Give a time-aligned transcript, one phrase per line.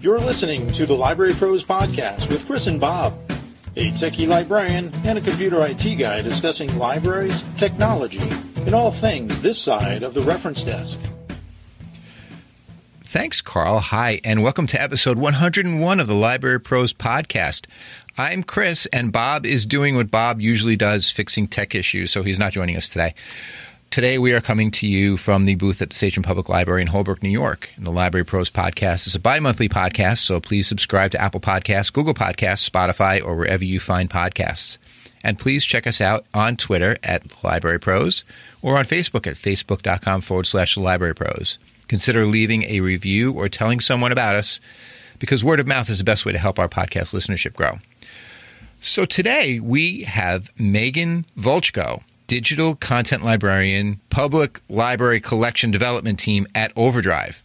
[0.00, 3.14] You're listening to the Library Pros Podcast with Chris and Bob,
[3.74, 8.22] a techie librarian and a computer IT guy discussing libraries, technology,
[8.58, 11.00] and all things this side of the reference desk.
[13.02, 13.80] Thanks, Carl.
[13.80, 17.66] Hi, and welcome to episode 101 of the Library Pros Podcast.
[18.16, 22.38] I'm Chris, and Bob is doing what Bob usually does, fixing tech issues, so he's
[22.38, 23.14] not joining us today.
[23.90, 26.88] Today, we are coming to you from the booth at the Sachem Public Library in
[26.88, 27.70] Holbrook, New York.
[27.74, 31.40] And the Library Pros podcast is a bi monthly podcast, so please subscribe to Apple
[31.40, 34.76] Podcasts, Google Podcasts, Spotify, or wherever you find podcasts.
[35.24, 38.24] And please check us out on Twitter at Library Pros
[38.60, 41.58] or on Facebook at facebook.com forward slash Library Pros.
[41.88, 44.60] Consider leaving a review or telling someone about us
[45.18, 47.78] because word of mouth is the best way to help our podcast listenership grow.
[48.80, 56.72] So today we have Meghan Volchko digital content librarian, public library collection development team at
[56.76, 57.42] Overdrive.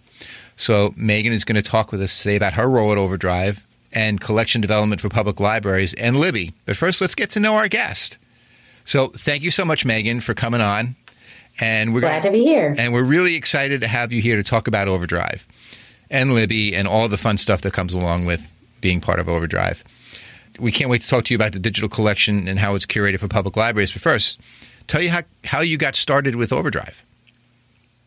[0.56, 4.22] So, Meghan is going to talk with us today about her role at Overdrive and
[4.22, 6.54] collection development for public libraries and Libby.
[6.66, 8.20] But first, let's get to know our guest.
[8.86, 10.96] So, thank you so much, Meghan, for coming on.
[11.60, 12.76] And we're glad gonna, to be here.
[12.78, 15.48] And we're really excited to have you here to talk about Overdrive
[16.10, 19.84] and Libby and all the fun stuff that comes along with being part of Overdrive.
[20.60, 23.20] We can't wait to talk to you about the digital collection and how it's curated
[23.20, 23.92] for public libraries.
[23.92, 24.40] But first,
[24.88, 27.06] Tell you how, how you got started with Overdrive.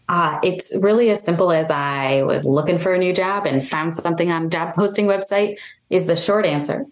[0.09, 3.95] Uh, it's really as simple as I was looking for a new job and found
[3.95, 5.59] something on a job posting website
[5.91, 6.87] is the short answer.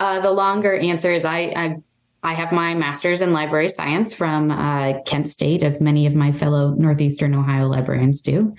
[0.00, 1.76] Uh, the longer answer is I, I,
[2.22, 6.32] I have my master's in library science from uh, Kent State, as many of my
[6.32, 8.54] fellow Northeastern Ohio librarians do.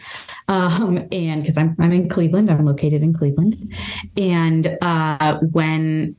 [0.48, 3.76] Um, and because I'm, I'm in Cleveland, I'm located in Cleveland.
[4.16, 6.16] And uh, when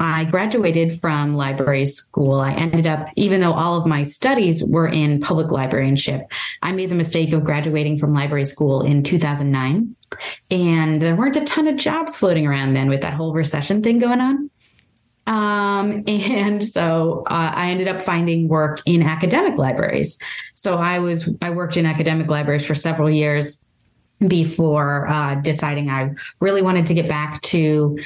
[0.00, 2.40] I graduated from library school.
[2.40, 6.22] I ended up, even though all of my studies were in public librarianship,
[6.62, 9.94] I made the mistake of graduating from library school in 2009.
[10.50, 13.98] And there weren't a ton of jobs floating around then with that whole recession thing
[13.98, 14.50] going on.
[15.26, 20.18] Um, and so uh, I ended up finding work in academic libraries.
[20.54, 23.62] So I was, I worked in academic libraries for several years
[24.26, 27.98] before uh, deciding I really wanted to get back to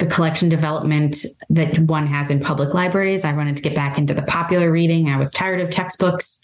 [0.00, 3.22] the collection development that one has in public libraries.
[3.22, 5.10] I wanted to get back into the popular reading.
[5.10, 6.40] I was tired of textbooks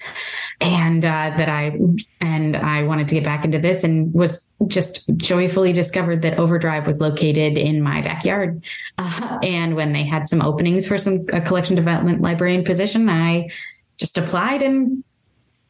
[0.61, 1.79] and uh, that I
[2.21, 6.87] and I wanted to get back into this and was just joyfully discovered that Overdrive
[6.87, 8.63] was located in my backyard.
[8.99, 13.49] Uh, and when they had some openings for some a collection development librarian position, I
[13.97, 15.03] just applied and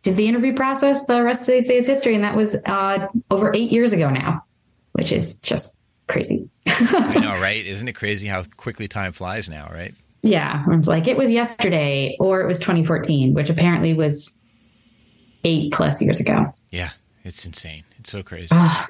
[0.02, 1.04] did the interview process.
[1.04, 4.10] The rest of the say is history, and that was uh, over eight years ago
[4.10, 4.44] now,
[4.92, 5.75] which is just
[6.09, 6.49] crazy.
[6.67, 7.65] I know, right?
[7.65, 9.94] Isn't it crazy how quickly time flies now, right?
[10.22, 10.65] Yeah.
[10.71, 14.39] It's like it was yesterday or it was 2014, which apparently was
[15.44, 16.53] eight plus years ago.
[16.71, 16.91] Yeah.
[17.25, 17.84] It's insane.
[17.99, 18.49] It's so crazy.
[18.53, 18.84] Oh,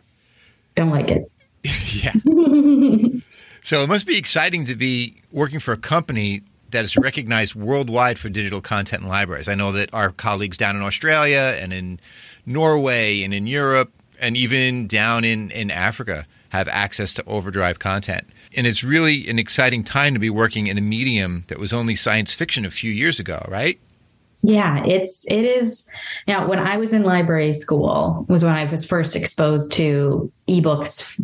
[0.75, 1.31] don't like it.
[1.65, 2.13] yeah.
[3.63, 8.19] so it must be exciting to be working for a company that is recognized worldwide
[8.19, 9.49] for digital content and libraries.
[9.49, 12.01] I know that our colleagues down in Australia and in
[12.45, 18.29] Norway and in Europe and even down in, in Africa have access to overdrive content.
[18.55, 21.97] And it's really an exciting time to be working in a medium that was only
[21.97, 23.79] science fiction a few years ago, right?
[24.43, 25.89] Yeah, it's it is.
[26.27, 31.21] You when I was in library school was when I was first exposed to ebooks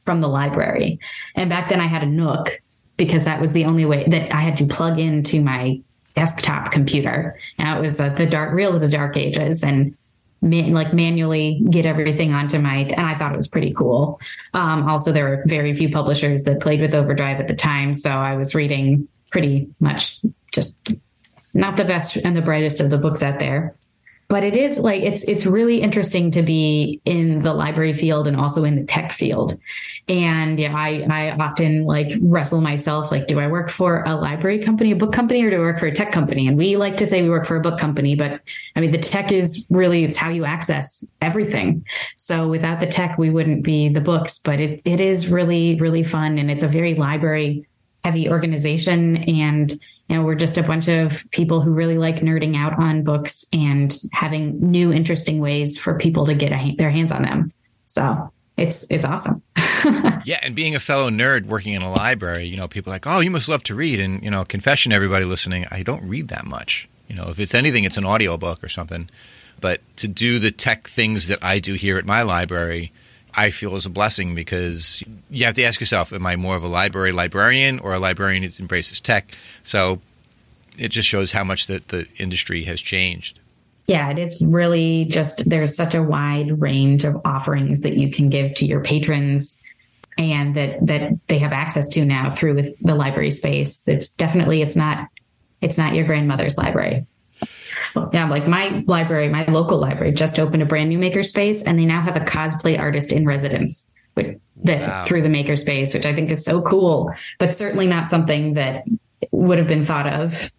[0.00, 0.98] from the library,
[1.34, 2.62] and back then I had a Nook
[2.96, 5.80] because that was the only way that I had to plug into my
[6.14, 7.38] desktop computer.
[7.58, 9.96] Now it was uh, the dark, real of the dark ages, and
[10.42, 14.20] man, like manually get everything onto my and i thought it was pretty cool.
[14.52, 18.10] Um, also there were very few publishers that played with overdrive at the time so
[18.10, 20.20] i was reading pretty much
[20.52, 20.76] just
[21.54, 23.74] not the best and the brightest of the books out there
[24.32, 28.34] but it is like it's it's really interesting to be in the library field and
[28.34, 29.60] also in the tech field.
[30.08, 34.58] And yeah i i often like wrestle myself like do i work for a library
[34.58, 36.48] company a book company or do i work for a tech company?
[36.48, 38.40] And we like to say we work for a book company but
[38.74, 41.84] i mean the tech is really it's how you access everything.
[42.16, 44.38] So without the tech we wouldn't be the books.
[44.38, 46.38] But it, it is really really fun.
[46.38, 47.66] And it's a very library
[48.02, 49.18] heavy organization.
[49.18, 49.78] And
[50.08, 53.44] you know, we're just a bunch of people who really like nerding out on books
[53.52, 57.50] and having new, interesting ways for people to get a, their hands on them.
[57.86, 59.42] So it's it's awesome.
[60.24, 63.20] yeah, and being a fellow nerd working in a library, you know, people like, oh,
[63.20, 64.00] you must love to read.
[64.00, 66.88] And you know, confession, everybody listening, I don't read that much.
[67.08, 69.08] You know, if it's anything, it's an audiobook or something.
[69.60, 72.92] But to do the tech things that I do here at my library,
[73.34, 76.62] I feel is a blessing because you have to ask yourself, am I more of
[76.62, 79.34] a library librarian or a librarian that embraces tech?
[79.62, 80.00] So
[80.78, 83.40] it just shows how much that the industry has changed.
[83.86, 88.28] Yeah, it is really just there's such a wide range of offerings that you can
[88.28, 89.60] give to your patrons
[90.18, 93.82] and that that they have access to now through with the library space.
[93.86, 95.08] It's definitely it's not
[95.60, 97.06] it's not your grandmother's library.
[98.12, 101.84] Yeah, like my library, my local library just opened a brand new makerspace and they
[101.84, 105.04] now have a cosplay artist in residence which, that wow.
[105.04, 108.84] through the makerspace, which I think is so cool, but certainly not something that
[109.30, 110.50] would have been thought of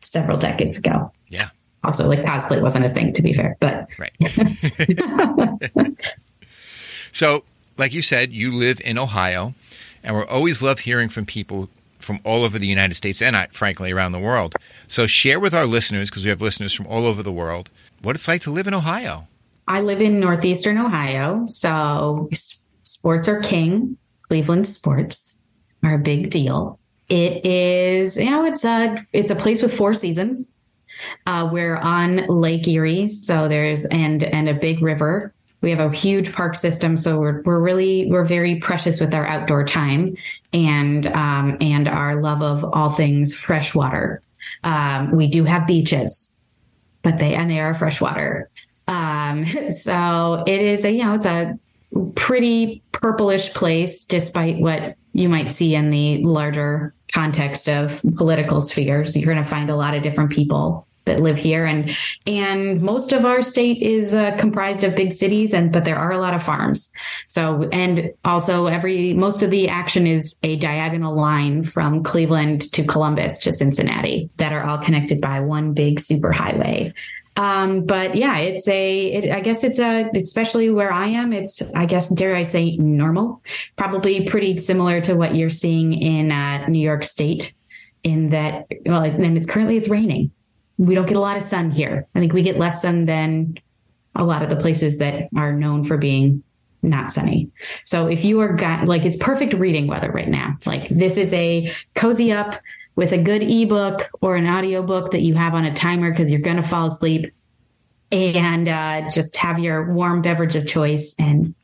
[0.00, 1.12] several decades ago.
[1.28, 1.50] Yeah.
[1.82, 4.12] Also, like cosplay wasn't a thing, to be fair, but right.
[7.12, 7.44] so,
[7.76, 9.54] like you said, you live in Ohio,
[10.02, 11.68] and we're always love hearing from people
[11.98, 14.54] from all over the United States and, uh, frankly, around the world.
[14.88, 17.70] So, share with our listeners, because we have listeners from all over the world,
[18.02, 19.26] what it's like to live in Ohio.
[19.66, 22.28] I live in northeastern Ohio, so
[22.82, 23.96] sports are king.
[24.28, 25.38] Cleveland sports
[25.82, 26.78] are a big deal.
[27.08, 30.54] It is, you know, it's a it's a place with four seasons.
[31.26, 35.34] Uh, we're on Lake Erie, so there's and and a big river.
[35.60, 39.26] We have a huge park system, so we're we're really we're very precious with our
[39.26, 40.16] outdoor time
[40.52, 44.22] and um, and our love of all things freshwater.
[44.62, 46.32] Um, we do have beaches,
[47.02, 48.50] but they and they are freshwater.
[48.86, 51.58] Um, so it is a you know it's a
[52.14, 59.16] pretty purplish place, despite what you might see in the larger context of political spheres.
[59.16, 61.64] You're going to find a lot of different people that live here.
[61.64, 61.96] And
[62.26, 66.12] and most of our state is uh, comprised of big cities and but there are
[66.12, 66.92] a lot of farms.
[67.26, 72.84] So and also every most of the action is a diagonal line from cleveland to
[72.84, 76.92] columbus to cincinnati that are all connected by one big super highway
[77.36, 81.62] um, but yeah, it's a, it, I guess it's a, especially where I am, it's,
[81.74, 83.42] I guess, dare I say normal,
[83.76, 87.54] probably pretty similar to what you're seeing in uh, New York State
[88.04, 90.30] in that, well, and it's currently it's raining.
[90.78, 92.06] We don't get a lot of sun here.
[92.14, 93.58] I think we get less sun than
[94.14, 96.42] a lot of the places that are known for being
[96.82, 97.50] not sunny.
[97.84, 100.56] So if you are got like it's perfect reading weather right now.
[100.66, 102.60] Like this is a cozy up
[102.96, 106.40] with a good ebook or an audiobook that you have on a timer because you're
[106.40, 107.32] going to fall asleep
[108.12, 111.54] and uh, just have your warm beverage of choice and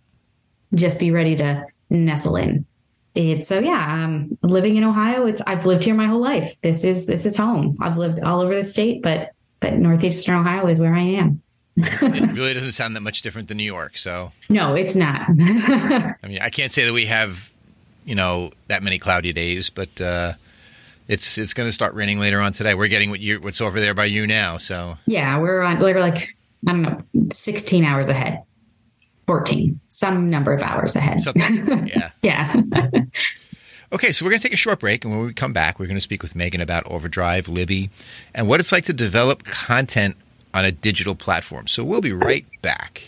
[0.74, 2.66] just be ready to nestle in
[3.14, 6.84] it's so yeah um, living in ohio it's i've lived here my whole life this
[6.84, 10.78] is this is home i've lived all over the state but but northeastern ohio is
[10.78, 11.42] where i am
[11.76, 16.14] it really doesn't sound that much different than new york so no it's not i
[16.26, 17.50] mean i can't say that we have
[18.04, 20.32] you know that many cloudy days but uh
[21.10, 22.74] it's it's going to start raining later on today.
[22.74, 24.58] We're getting what you what's over there by you now.
[24.58, 25.80] So yeah, we're on.
[25.80, 26.36] We're like
[26.68, 27.02] I don't know,
[27.32, 28.44] sixteen hours ahead,
[29.26, 31.20] fourteen, some number of hours ahead.
[31.20, 32.54] Something, yeah, yeah.
[33.92, 35.86] okay, so we're going to take a short break, and when we come back, we're
[35.86, 37.90] going to speak with Meghan about Overdrive, Libby,
[38.34, 40.16] and what it's like to develop content
[40.54, 41.66] on a digital platform.
[41.66, 43.02] So we'll be right back.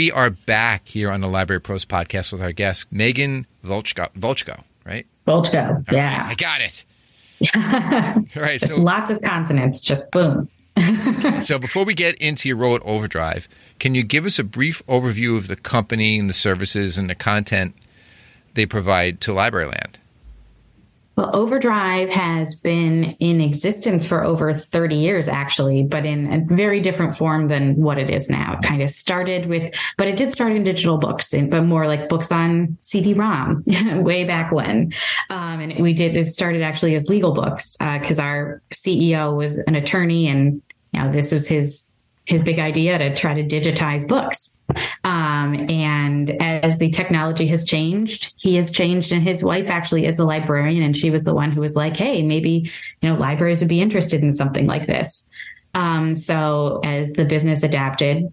[0.00, 4.62] We are back here on the Library Pros podcast with our guest, Meghan Volchko, Volchko
[4.86, 5.06] right?
[5.26, 6.22] Volchko, yeah.
[6.22, 6.84] Right, I got it.
[8.34, 8.58] All right.
[8.58, 10.48] Just so, lots of consonants, just boom.
[11.42, 13.46] so before we get into your role at Overdrive,
[13.78, 17.14] can you give us a brief overview of the company and the services and the
[17.14, 17.74] content
[18.54, 19.96] they provide to Libraryland?
[21.20, 26.80] Well, Overdrive has been in existence for over 30 years, actually, but in a very
[26.80, 28.54] different form than what it is now.
[28.54, 32.08] It kind of started with, but it did start in digital books, but more like
[32.08, 33.64] books on CD-ROM
[34.02, 34.94] way back when.
[35.28, 39.58] Um, and we did, it started actually as legal books because uh, our CEO was
[39.58, 40.62] an attorney and
[40.92, 41.86] you know, this was his
[42.24, 44.56] his big idea to try to digitize books.
[45.04, 50.18] Um, and as the technology has changed, he has changed, and his wife actually is
[50.18, 53.60] a librarian, and she was the one who was like, "Hey, maybe you know libraries
[53.60, 55.28] would be interested in something like this."
[55.74, 58.32] Um, so as the business adapted,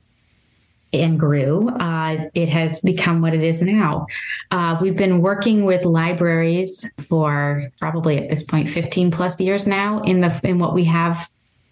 [0.94, 4.08] and grew, uh, it has become what it is now.
[4.51, 10.01] Uh, we've been working with libraries for probably at this point 15 plus years now
[10.03, 11.29] in the in what we have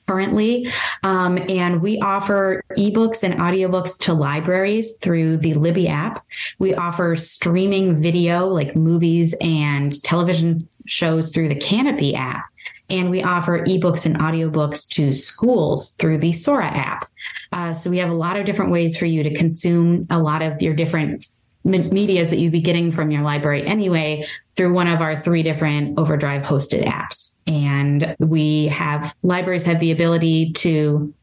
[0.07, 0.67] currently.
[1.03, 6.25] Um, and we offer ebooks and audiobooks to libraries through the Libby app.
[6.59, 12.45] We offer streaming video like movies and television shows through the Kanopy app.
[12.89, 17.09] And we offer ebooks and audiobooks to schools through the Sora app.
[17.51, 20.43] Uh, so we have a lot of different ways for you to consume a lot
[20.43, 21.25] of your different
[21.65, 24.23] medias that you'd be getting from your library anyway
[24.55, 29.91] through one of our three different overdrive hosted apps and we have libraries have the
[29.91, 31.13] ability to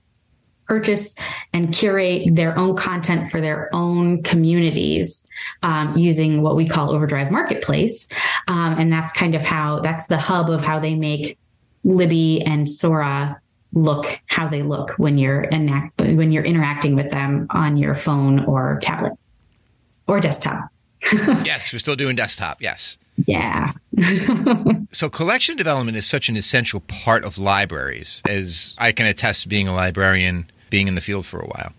[0.66, 1.16] purchase
[1.52, 5.26] and curate their own content for their own communities
[5.62, 8.08] um, using what we call Overdrive Marketplace.
[8.48, 11.38] Um, and that's kind of how that's the hub of how they make
[11.84, 13.38] Libby and Sora
[13.74, 18.44] look how they look when you're enact- when you're interacting with them on your phone
[18.44, 19.12] or tablet
[20.12, 20.68] or desktop.
[21.44, 22.62] yes, we're still doing desktop.
[22.62, 22.98] Yes.
[23.26, 23.72] Yeah.
[24.92, 29.68] so collection development is such an essential part of libraries, as I can attest being
[29.68, 31.72] a librarian, being in the field for a while.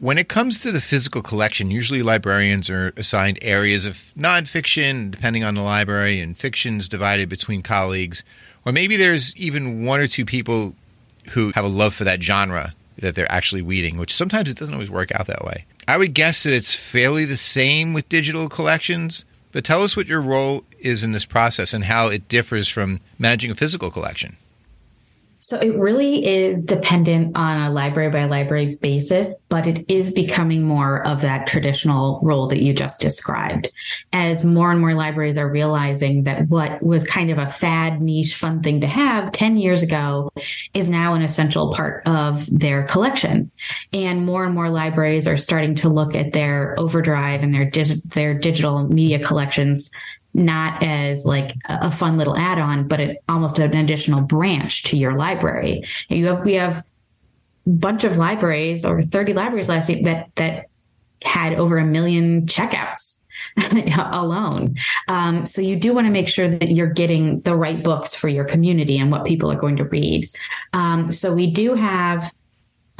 [0.00, 5.44] When it comes to the physical collection, usually librarians are assigned areas of nonfiction, depending
[5.44, 8.24] on the library, and fictions divided between colleagues.
[8.66, 10.74] Or maybe there's even one or two people
[11.30, 14.74] who have a love for that genre that they're actually weeding, which sometimes it doesn't
[14.74, 15.66] always work out that way.
[15.86, 20.06] I would guess that it's fairly the same with digital collections, but tell us what
[20.06, 24.36] your role is in this process and how it differs from managing a physical collection.
[25.52, 30.62] So it really is dependent on a library by library basis, but it is becoming
[30.62, 33.70] more of that traditional role that you just described.
[34.14, 38.34] As more and more libraries are realizing that what was kind of a fad, niche,
[38.34, 40.32] fun thing to have 10 years ago
[40.72, 43.50] is now an essential part of their collection.
[43.92, 48.02] And more and more libraries are starting to look at their overdrive and their, dig-
[48.08, 49.90] their digital media collections
[50.34, 55.14] not as like a fun little add-on, but it, almost an additional branch to your
[55.14, 55.84] library.
[56.08, 56.84] You have we have
[57.66, 60.66] a bunch of libraries, over 30 libraries last week that that
[61.24, 63.20] had over a million checkouts
[64.12, 64.76] alone.
[65.08, 68.28] Um, so you do want to make sure that you're getting the right books for
[68.28, 70.28] your community and what people are going to read.
[70.72, 72.32] Um, so we do have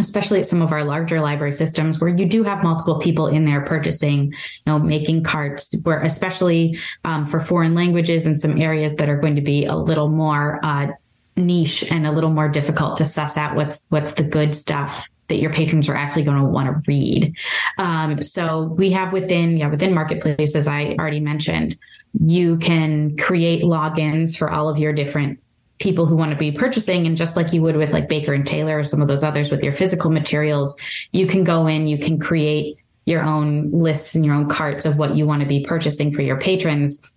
[0.02, 3.44] especially at some of our larger library systems where you do have multiple people in
[3.44, 4.32] there purchasing, you
[4.66, 9.36] know, making carts, where especially um, for foreign languages and some areas that are going
[9.36, 10.88] to be a little more uh,
[11.36, 15.36] niche and a little more difficult to suss out what's what's the good stuff that
[15.36, 17.34] your patrons are actually going to want to read.
[17.78, 21.76] Um, so we have within yeah within marketplace as I already mentioned,
[22.20, 25.38] you can create logins for all of your different
[25.78, 28.46] people who want to be purchasing and just like you would with like Baker and
[28.46, 30.76] Taylor or some of those others with your physical materials,
[31.12, 34.96] you can go in, you can create your own lists and your own carts of
[34.96, 37.14] what you want to be purchasing for your patrons.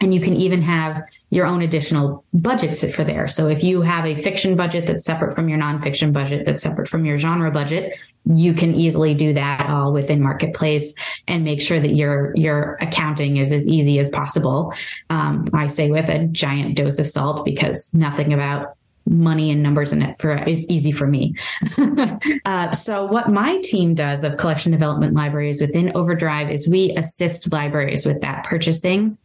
[0.00, 3.28] And you can even have your own additional budgets for there.
[3.28, 6.88] So if you have a fiction budget that's separate from your nonfiction budget, that's separate
[6.88, 7.92] from your genre budget,
[8.24, 10.94] you can easily do that all within marketplace
[11.26, 14.74] and make sure that your your accounting is as easy as possible.
[15.08, 18.76] Um, i say with a giant dose of salt because nothing about
[19.06, 21.34] money and numbers in it for is easy for me.
[22.44, 27.52] Uh, so what my team does of collection development libraries within overdrive is we assist
[27.52, 29.16] libraries with that purchasing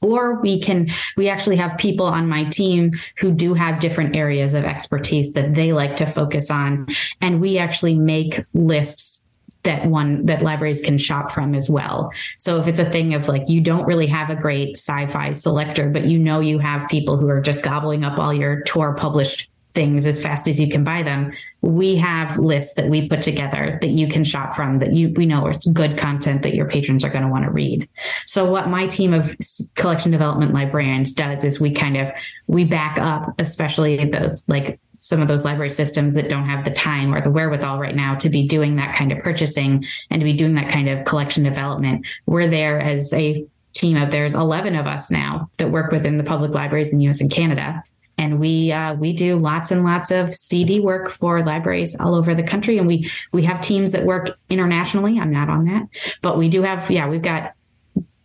[0.00, 4.54] or we can we actually have people on my team who do have different areas
[4.54, 6.86] of expertise that they like to focus on
[7.20, 9.24] and we actually make lists
[9.64, 12.12] that one that libraries can shop from as well.
[12.38, 15.90] So if it's a thing of like you don't really have a great sci-fi selector,
[15.90, 19.47] but you know you have people who are just gobbling up all your Tor published
[19.74, 21.32] things as fast as you can buy them.
[21.60, 25.26] We have lists that we put together that you can shop from that you we
[25.26, 27.88] know is good content that your patrons are going to want to read.
[28.26, 29.36] So what my team of
[29.74, 32.08] collection development librarians does is we kind of
[32.46, 36.72] we back up, especially those like some of those library systems that don't have the
[36.72, 40.24] time or the wherewithal right now to be doing that kind of purchasing and to
[40.24, 42.04] be doing that kind of collection development.
[42.26, 46.24] We're there as a team of there's 11 of us now that work within the
[46.24, 47.84] public libraries in the US and Canada
[48.18, 52.34] and we uh, we do lots and lots of CD work for libraries all over
[52.34, 55.18] the country, and we we have teams that work internationally.
[55.18, 55.88] I'm not on that,
[56.20, 57.54] but we do have yeah we've got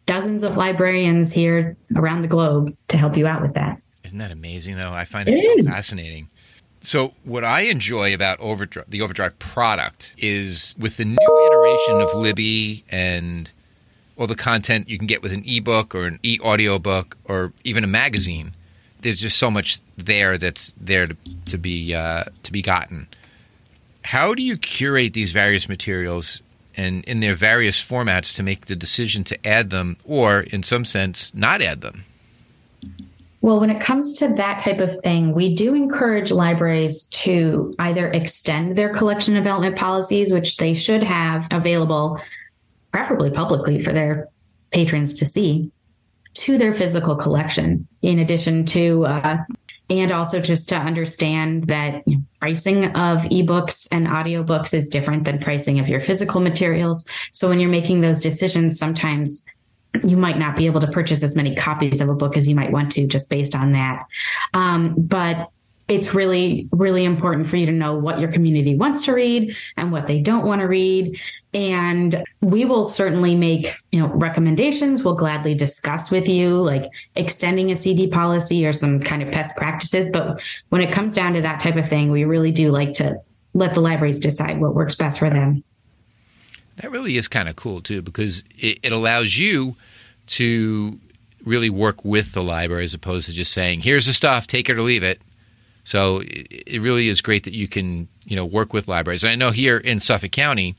[0.05, 3.79] dozens of librarians here around the globe to help you out with that.
[4.03, 4.91] Isn't that amazing though?
[4.91, 6.29] I find it, it so fascinating.
[6.81, 12.13] So what I enjoy about Overdrive, the Overdrive product is with the new iteration of
[12.13, 13.49] Libby and
[14.17, 17.85] all the content you can get with an ebook or an e-audio book or even
[17.85, 18.53] a magazine
[19.03, 23.07] there's just so much there that's there to, to be uh, to be gotten.
[24.03, 26.41] How do you curate these various materials
[26.75, 30.85] and in their various formats to make the decision to add them, or in some
[30.85, 32.03] sense, not add them?
[33.41, 38.07] Well, when it comes to that type of thing, we do encourage libraries to either
[38.07, 42.21] extend their collection development policies, which they should have available,
[42.93, 44.29] preferably publicly for their
[44.71, 45.71] patrons to see,
[46.33, 49.37] to their physical collection, in addition to, uh,
[49.89, 52.03] and also just to understand that
[52.39, 57.05] pricing of ebooks and audiobooks is different than pricing of your physical materials.
[57.31, 59.45] So when you're making those decisions, sometimes
[60.03, 62.55] you might not be able to purchase as many copies of a book as you
[62.55, 64.05] might want to just based on that.
[64.53, 65.49] Um, but
[65.87, 69.91] it's really, really important for you to know what your community wants to read and
[69.91, 71.19] what they don't want to read.
[71.53, 75.03] And we will certainly make, you know, recommendations.
[75.03, 79.55] We'll gladly discuss with you, like extending a CD policy or some kind of best
[79.57, 80.09] practices.
[80.11, 83.19] But when it comes down to that type of thing, we really do like to
[83.53, 85.63] let the libraries decide what works best for them.
[86.77, 89.75] That really is kind of cool too, because it, it allows you
[90.25, 90.99] to
[91.43, 94.77] really work with the library as opposed to just saying, "Here's the stuff, take it
[94.77, 95.21] or leave it."
[95.83, 99.23] So it really is great that you can you know work with libraries.
[99.23, 100.75] And I know here in Suffolk County,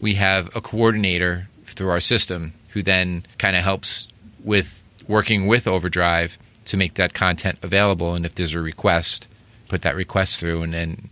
[0.00, 4.06] we have a coordinator through our system who then kind of helps
[4.44, 8.14] with working with Overdrive to make that content available.
[8.14, 9.26] And if there's a request,
[9.68, 11.10] put that request through, and then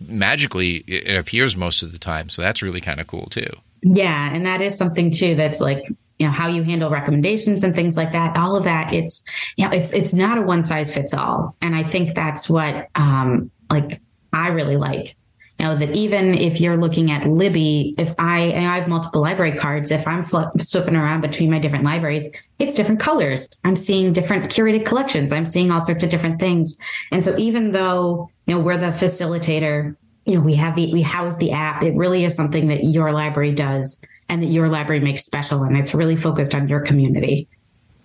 [0.00, 2.28] magically it appears most of the time.
[2.28, 3.50] So that's really kind of cool too.
[3.82, 7.74] Yeah, and that is something too that's like you know how you handle recommendations and
[7.74, 9.24] things like that all of that it's
[9.56, 11.56] you know it's it's not a one size fits all.
[11.62, 14.00] And i think that's what um like
[14.32, 15.16] i really like.
[15.58, 19.58] You know that even if you're looking at libby if i i have multiple library
[19.58, 23.48] cards if i'm fl- flipping around between my different libraries it's different colors.
[23.64, 25.32] I'm seeing different curated collections.
[25.32, 26.76] I'm seeing all sorts of different things.
[27.10, 29.96] And so even though you know we're the facilitator
[30.26, 31.82] you know we have the we house the app.
[31.82, 34.00] It really is something that your library does
[34.30, 37.48] and that your library makes special and it's really focused on your community.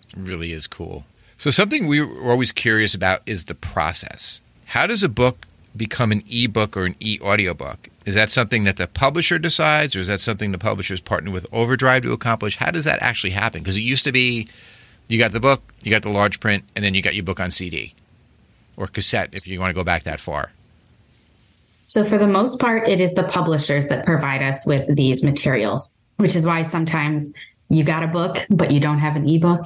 [0.09, 1.05] It really is cool.
[1.37, 4.41] So something we were always curious about is the process.
[4.65, 5.45] How does a book
[5.77, 7.89] become an ebook or an e-audiobook?
[8.05, 11.45] Is that something that the publisher decides or is that something the publishers partner with
[11.51, 12.57] Overdrive to accomplish?
[12.57, 13.61] How does that actually happen?
[13.61, 14.47] Because it used to be
[15.07, 17.39] you got the book, you got the large print, and then you got your book
[17.39, 17.93] on CD
[18.77, 20.51] or cassette if you want to go back that far.
[21.87, 25.95] So, for the most part, it is the publishers that provide us with these materials
[26.17, 27.31] which is why sometimes
[27.69, 29.65] you got a book, but you don't have an ebook.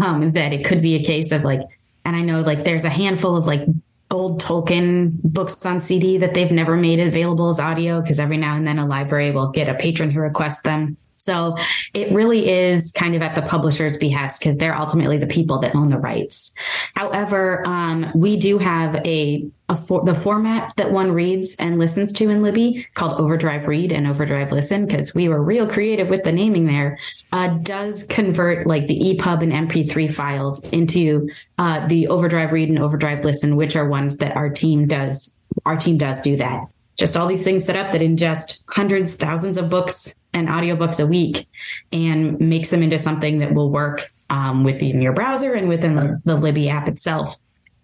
[0.00, 1.60] Um, that it could be a case of like,
[2.04, 3.66] and I know like there's a handful of like
[4.10, 8.56] old Tolkien books on CD that they've never made available as audio because every now
[8.56, 10.96] and then a library will get a patron who requests them.
[11.26, 11.56] So
[11.92, 15.74] it really is kind of at the publisher's behest because they're ultimately the people that
[15.74, 16.54] own the rights.
[16.94, 22.12] However, um, we do have a, a for, the format that one reads and listens
[22.12, 26.22] to in Libby called Overdrive Read and Overdrive Listen because we were real creative with
[26.22, 26.96] the naming there.
[27.32, 32.78] Uh, does convert like the EPUB and MP3 files into uh, the Overdrive Read and
[32.78, 35.36] Overdrive Listen, which are ones that our team does.
[35.64, 39.58] Our team does do that just all these things set up that ingest hundreds, thousands
[39.58, 41.48] of books and audiobooks a week
[41.92, 46.20] and makes them into something that will work um, within your browser and within the,
[46.24, 47.36] the Libby app itself.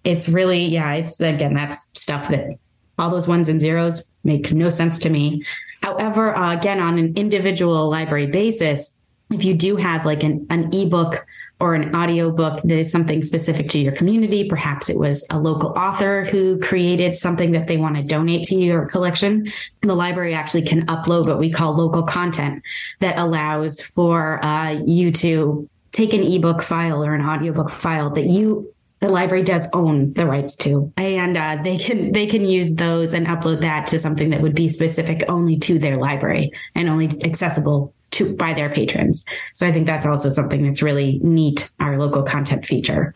[0.05, 2.59] It's really, yeah, it's again, that's stuff that
[2.99, 5.45] all those ones and zeros make no sense to me.
[5.83, 8.99] However, uh, again, on an individual library basis,
[9.31, 11.25] if you do have like an, an ebook
[11.62, 14.48] or an audiobook that is something specific to your community.
[14.48, 18.57] Perhaps it was a local author who created something that they want to donate to
[18.57, 19.46] your collection.
[19.81, 22.64] The library actually can upload what we call local content
[22.98, 28.27] that allows for uh, you to take an ebook file or an audiobook file that
[28.27, 32.72] you the library does own the rights to and uh, they can they can use
[32.75, 36.88] those and upload that to something that would be specific only to their library and
[36.88, 39.25] only accessible to by their patrons.
[39.55, 43.14] So I think that's also something that's really neat, our local content feature.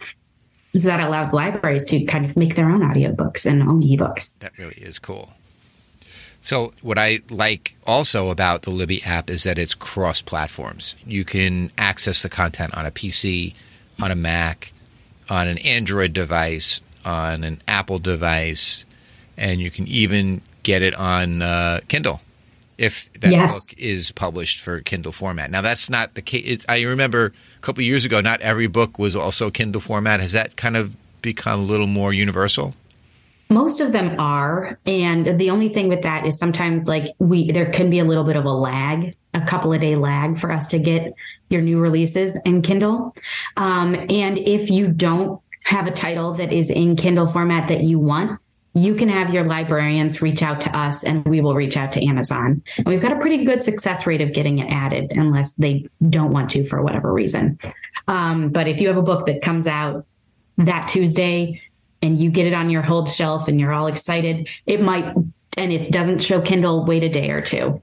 [0.76, 4.38] So that allows libraries to kind of make their own audiobooks and own ebooks.
[4.40, 5.30] That really is cool.
[6.42, 10.94] So, what I like also about the Libby app is that it's cross platforms.
[11.04, 13.54] You can access the content on a PC,
[14.00, 14.72] on a Mac,
[15.28, 18.84] on an Android device, on an Apple device,
[19.36, 22.20] and you can even get it on uh, Kindle
[22.78, 23.70] if that yes.
[23.70, 25.50] book is published for Kindle format.
[25.50, 26.64] Now, that's not the case.
[26.68, 30.20] I remember a couple years ago, not every book was also Kindle format.
[30.20, 32.74] Has that kind of become a little more universal?
[33.48, 34.78] Most of them are.
[34.86, 38.24] And the only thing with that is sometimes like we, there can be a little
[38.24, 41.14] bit of a lag, a couple of day lag for us to get
[41.48, 43.14] your new releases in Kindle.
[43.56, 47.98] Um, and if you don't have a title that is in Kindle format that you
[47.98, 48.40] want,
[48.76, 52.04] you can have your librarians reach out to us and we will reach out to
[52.04, 52.62] Amazon.
[52.76, 56.30] And we've got a pretty good success rate of getting it added unless they don't
[56.30, 57.58] want to for whatever reason.
[58.06, 60.04] Um, but if you have a book that comes out
[60.58, 61.62] that Tuesday
[62.02, 65.10] and you get it on your hold shelf and you're all excited, it might,
[65.56, 67.80] and it doesn't show Kindle, wait a day or two.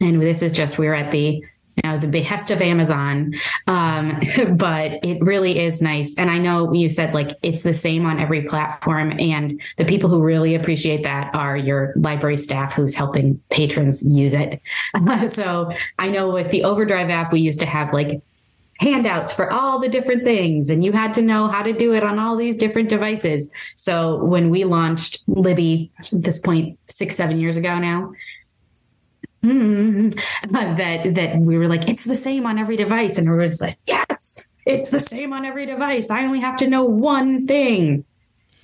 [0.00, 1.44] And this is just, we're at the
[1.84, 3.34] know, the behest of Amazon.
[3.66, 4.20] Um,
[4.56, 6.14] but it really is nice.
[6.16, 9.18] And I know you said like it's the same on every platform.
[9.18, 14.34] And the people who really appreciate that are your library staff who's helping patrons use
[14.34, 14.60] it.
[15.26, 18.20] so I know with the Overdrive app, we used to have like
[18.78, 22.02] handouts for all the different things and you had to know how to do it
[22.02, 23.48] on all these different devices.
[23.74, 28.12] So when we launched Libby at this point, six, seven years ago now,
[29.42, 30.10] hmm,
[30.50, 33.18] that that we were like, it's the same on every device.
[33.18, 36.10] And everyone's like, yes, it's the same on every device.
[36.10, 38.04] I only have to know one thing.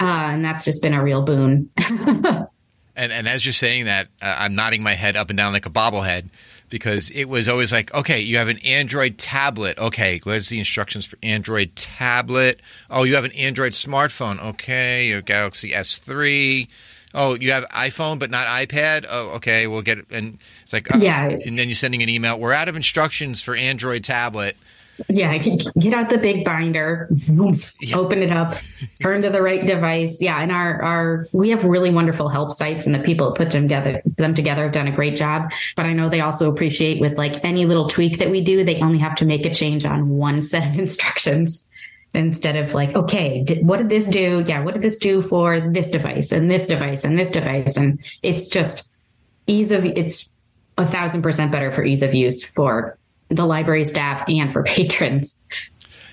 [0.00, 1.70] Uh, and that's just been a real boon.
[1.78, 2.48] and
[2.96, 5.70] and as you're saying that, uh, I'm nodding my head up and down like a
[5.70, 6.28] bobblehead
[6.72, 9.78] because it was always like, okay, you have an Android tablet.
[9.78, 12.60] Okay, where's the instructions for Android tablet?
[12.90, 14.42] Oh, you have an Android smartphone.
[14.42, 16.66] Okay, your Galaxy S3.
[17.14, 19.06] Oh, you have iPhone but not iPad.
[19.08, 20.06] Oh, okay, we'll get it.
[20.10, 20.98] And it's like, oh.
[20.98, 21.28] yeah.
[21.28, 22.38] And then you're sending an email.
[22.38, 24.56] We're out of instructions for Android tablet.
[25.08, 27.08] Yeah, get out the big binder,
[27.80, 27.96] yeah.
[27.96, 28.56] open it up,
[29.00, 30.20] turn to the right device.
[30.20, 33.50] Yeah, and our our we have really wonderful help sites, and the people that put
[33.50, 35.50] them together them together have done a great job.
[35.76, 38.80] But I know they also appreciate with like any little tweak that we do, they
[38.80, 41.66] only have to make a change on one set of instructions
[42.14, 44.44] instead of like, okay, did, what did this do?
[44.46, 47.76] Yeah, what did this do for this device and this device and this device?
[47.76, 48.88] And it's just
[49.46, 50.30] ease of it's
[50.78, 52.98] a thousand percent better for ease of use for
[53.28, 55.42] the library staff and for patrons.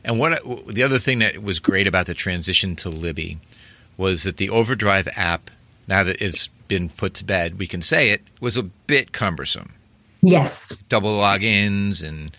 [0.04, 3.40] And what the other thing that was great about the transition to Libby
[3.98, 5.52] was that the Overdrive app,
[5.88, 9.74] now that it's been put to bed, we can say it was a bit cumbersome.
[10.22, 12.36] Yes, double logins and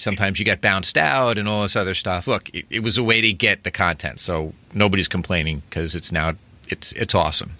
[0.00, 2.26] sometimes you get bounced out and all this other stuff.
[2.26, 6.10] Look, it, it was a way to get the content, so nobody's complaining because it's
[6.10, 6.34] now
[6.68, 7.52] it's it's awesome.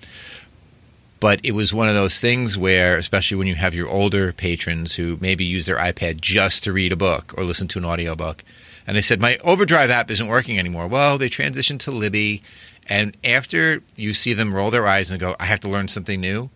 [1.20, 4.94] But it was one of those things where, especially when you have your older patrons
[4.94, 8.42] who maybe use their iPad just to read a book or listen to an audiobook,
[8.86, 10.86] and they said, My Overdrive app isn't working anymore.
[10.86, 12.42] Well, they transitioned to Libby.
[12.86, 16.20] And after you see them roll their eyes and go, I have to learn something
[16.20, 16.50] new,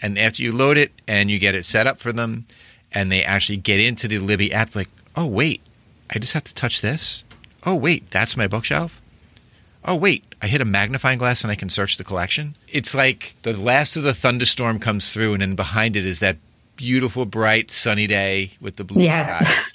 [0.00, 2.46] and after you load it and you get it set up for them,
[2.92, 5.62] and they actually get into the Libby app, like, oh, wait,
[6.10, 7.24] I just have to touch this?
[7.64, 9.00] Oh, wait, that's my bookshelf?
[9.86, 12.56] oh, wait, I hit a magnifying glass and I can search the collection.
[12.68, 16.36] It's like the last of the thunderstorm comes through, and then behind it is that
[16.76, 19.38] beautiful, bright, sunny day with the blue yes.
[19.38, 19.72] skies.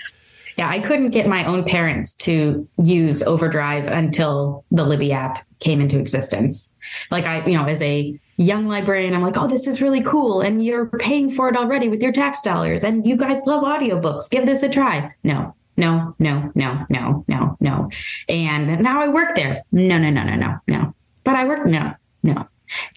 [0.58, 5.80] Yeah, I couldn't get my own parents to use Overdrive until the Libby app came
[5.80, 6.72] into existence.
[7.10, 10.42] Like I, you know, as a young librarian, I'm like, oh, this is really cool.
[10.42, 12.84] And you're paying for it already with your tax dollars.
[12.84, 14.30] And you guys love audiobooks.
[14.30, 15.14] Give this a try.
[15.24, 17.90] No, no, no, no, no, no, no.
[18.28, 19.64] And now I work there.
[19.72, 20.96] No, no, no, no, no, no.
[21.24, 22.48] But I work, no, no.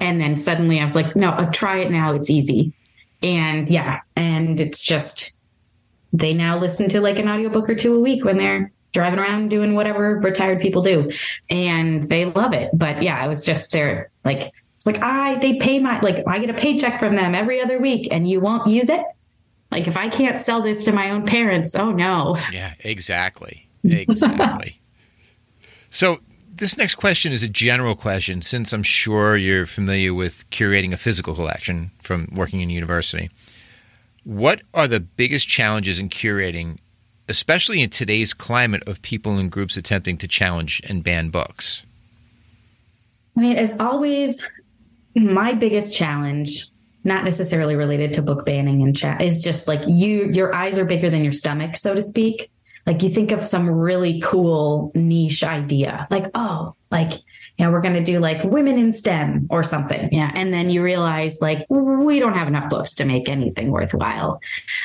[0.01, 2.15] And then suddenly I was like, no, uh, try it now.
[2.15, 2.73] It's easy.
[3.23, 5.34] And yeah, and it's just,
[6.15, 9.49] they now listen to like an audiobook or two a week when they're driving around
[9.49, 11.11] doing whatever retired people do.
[11.51, 12.71] And they love it.
[12.73, 16.39] But yeah, I was just there, like, it's like I they pay my like I
[16.39, 19.01] get a paycheck from them every other week and you won't use it.
[19.71, 22.37] Like if I can't sell this to my own parents, oh no.
[22.53, 23.67] Yeah, exactly.
[23.83, 24.81] Exactly.
[25.91, 30.93] so this next question is a general question since I'm sure you're familiar with curating
[30.93, 33.31] a physical collection from working in university.
[34.25, 36.79] What are the biggest challenges in curating,
[37.29, 41.85] especially in today's climate of people and groups attempting to challenge and ban books?
[43.37, 44.47] I mean, as always,
[45.15, 46.67] my biggest challenge
[47.05, 50.87] not necessarily related to book banning and chat is just like you your eyes are
[50.87, 52.51] bigger than your stomach so to speak
[52.87, 57.13] like you think of some really cool niche idea like oh like
[57.59, 60.71] you know we're going to do like women in stem or something yeah and then
[60.71, 64.41] you realize like we don't have enough books to make anything worthwhile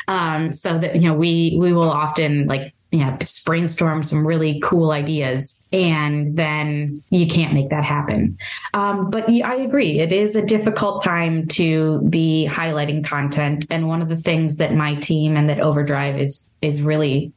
[0.07, 4.25] um so that you know we we will often like you know, just brainstorm some
[4.25, 8.37] really cool ideas and then you can't make that happen.
[8.73, 13.67] Um, but I agree, it is a difficult time to be highlighting content.
[13.69, 17.31] And one of the things that my team and that Overdrive is is really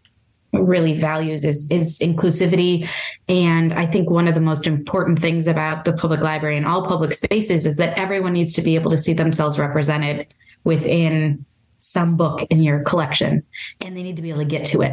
[0.52, 2.88] really values is is inclusivity.
[3.28, 6.84] And i think one of the most important things about the public library and all
[6.84, 10.32] public spaces is that everyone needs to be able to see themselves represented
[10.64, 11.44] within
[11.78, 13.42] some book in your collection
[13.80, 14.92] and they need to be able to get to it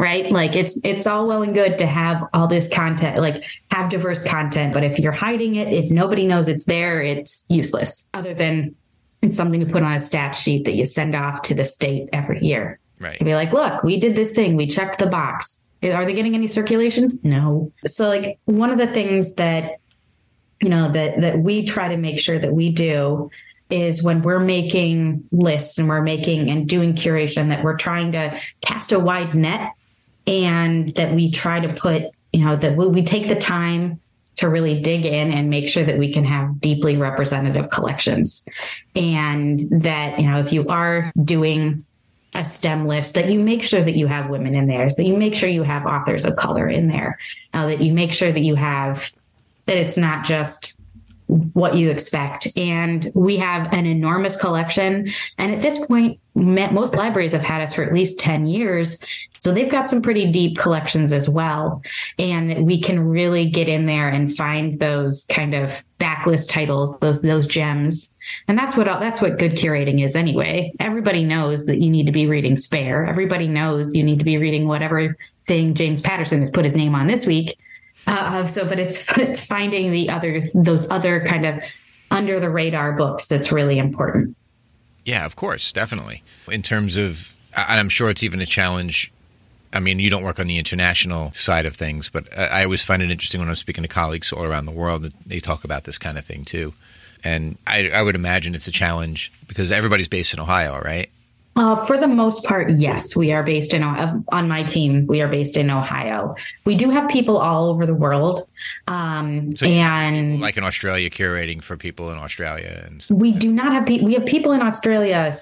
[0.00, 0.32] right?
[0.32, 4.22] Like it's it's all well and good to have all this content like have diverse
[4.22, 8.74] content but if you're hiding it if nobody knows it's there it's useless other than
[9.20, 12.08] it's something to put on a stat sheet that you send off to the state
[12.14, 13.18] every year right.
[13.18, 14.56] To be like look we did this thing.
[14.56, 15.64] We checked the box.
[15.82, 17.24] Are they getting any circulations?
[17.24, 17.72] No.
[17.86, 19.80] So like one of the things that
[20.60, 23.30] you know that that we try to make sure that we do
[23.70, 28.38] is when we're making lists and we're making and doing curation that we're trying to
[28.60, 29.72] cast a wide net
[30.26, 34.00] and that we try to put, you know, that we take the time
[34.36, 38.44] to really dig in and make sure that we can have deeply representative collections.
[38.94, 41.84] And that, you know, if you are doing
[42.34, 45.16] a STEM list, that you make sure that you have women in there, that you
[45.16, 47.18] make sure you have authors of color in there,
[47.54, 49.12] uh, that you make sure that you have
[49.66, 50.80] that it's not just
[51.52, 52.48] what you expect.
[52.56, 55.08] And we have an enormous collection.
[55.38, 59.02] And at this point, most libraries have had us for at least 10 years.
[59.38, 61.82] So they've got some pretty deep collections as well.
[62.18, 67.22] And we can really get in there and find those kind of backlist titles, those,
[67.22, 68.14] those gems.
[68.48, 70.72] And that's what, that's what good curating is anyway.
[70.80, 73.06] Everybody knows that you need to be reading spare.
[73.06, 75.16] Everybody knows you need to be reading whatever
[75.46, 77.56] thing James Patterson has put his name on this week
[78.06, 81.62] uh, so, but it's it's finding the other those other kind of
[82.10, 84.36] under the radar books that's really important.
[85.04, 86.22] Yeah, of course, definitely.
[86.48, 89.12] In terms of, and I'm sure it's even a challenge.
[89.72, 93.02] I mean, you don't work on the international side of things, but I always find
[93.02, 95.84] it interesting when I'm speaking to colleagues all around the world that they talk about
[95.84, 96.74] this kind of thing too.
[97.24, 101.10] And I, I would imagine it's a challenge because everybody's based in Ohio, right?
[101.56, 105.06] Uh, for the most part, yes, we are based in uh, on my team.
[105.06, 106.36] We are based in Ohio.
[106.64, 108.46] We do have people all over the world,
[108.86, 112.84] um, so and like in Australia, curating for people in Australia.
[112.86, 115.32] And we do not have pe- we have people in Australia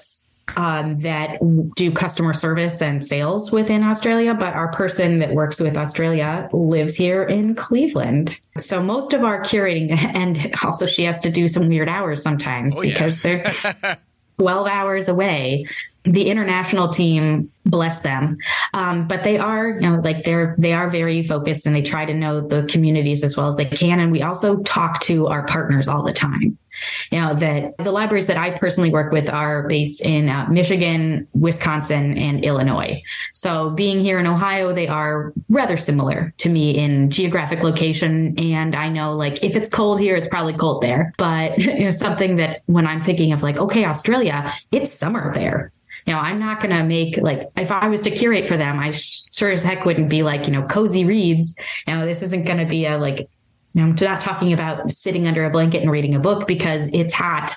[0.55, 1.39] um, that
[1.75, 6.95] do customer service and sales within Australia, but our person that works with Australia lives
[6.95, 8.39] here in Cleveland.
[8.57, 12.77] So most of our curating, and also she has to do some weird hours sometimes
[12.77, 13.43] oh, because yeah.
[13.81, 13.97] they're
[14.39, 15.65] 12 hours away
[16.09, 18.37] the international team bless them.
[18.73, 22.05] Um, but they are you know like they're they are very focused and they try
[22.05, 23.99] to know the communities as well as they can.
[23.99, 26.57] And we also talk to our partners all the time.
[27.11, 31.27] You know that the libraries that i personally work with are based in uh, michigan
[31.33, 33.03] wisconsin and illinois.
[33.33, 38.33] So being here in ohio they are rather similar to me in geographic location.
[38.39, 41.13] And i know like if it's cold here it's probably cold there.
[41.17, 45.71] But you know something that when i'm thinking of like okay australia it's summer there
[46.05, 48.79] you know, I'm not going to make like, if I was to curate for them,
[48.79, 51.55] I sure as heck wouldn't be like, you know, cozy reads.
[51.87, 53.29] You know, this isn't going to be a like
[53.73, 56.89] you know, I'm not talking about sitting under a blanket and reading a book because
[56.91, 57.55] it's hot.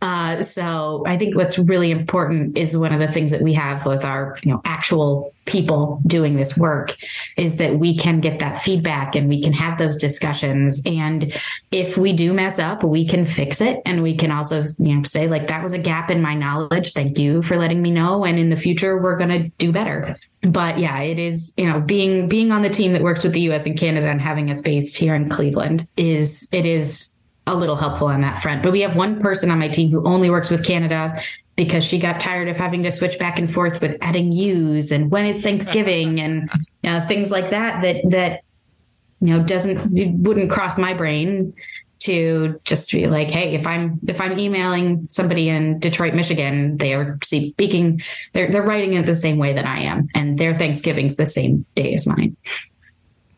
[0.00, 3.86] Uh, so I think what's really important is one of the things that we have
[3.86, 6.96] with our, you know, actual people doing this work
[7.36, 10.80] is that we can get that feedback and we can have those discussions.
[10.86, 11.36] And
[11.70, 13.82] if we do mess up, we can fix it.
[13.84, 16.92] And we can also, you know, say like, that was a gap in my knowledge.
[16.92, 18.24] Thank you for letting me know.
[18.24, 21.80] And in the future, we're going to do better but yeah, it is, you know,
[21.80, 24.60] being being on the team that works with the US and Canada and having us
[24.60, 27.11] based here in Cleveland is it is
[27.46, 28.62] a little helpful on that front.
[28.62, 31.20] But we have one person on my team who only works with Canada
[31.56, 35.10] because she got tired of having to switch back and forth with adding U's and
[35.10, 36.50] when is Thanksgiving and
[36.82, 38.40] you know, things like that that that
[39.20, 41.54] you know doesn't wouldn't cross my brain
[42.00, 46.94] to just be like, hey, if I'm if I'm emailing somebody in Detroit, Michigan, they
[46.94, 48.02] are speaking,
[48.32, 51.64] they're they're writing it the same way that I am, and their Thanksgiving's the same
[51.74, 52.36] day as mine.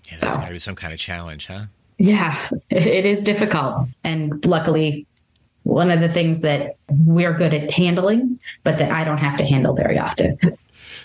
[0.07, 1.65] Yeah, so got to be some kind of challenge, huh?
[1.99, 2.37] Yeah,
[2.71, 5.07] it is difficult, and luckily,
[5.63, 9.45] one of the things that we're good at handling, but that I don't have to
[9.45, 10.39] handle very often.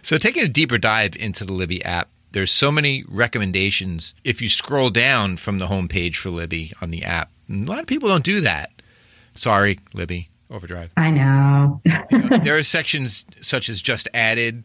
[0.02, 4.14] So, taking a deeper dive into the Libby app, there's so many recommendations.
[4.24, 7.88] If you scroll down from the homepage for Libby on the app, a lot of
[7.88, 8.72] people don't do that.
[9.36, 10.92] Sorry, Libby, Overdrive.
[10.98, 11.82] I know.
[11.86, 14.64] you know there are sections such as just added,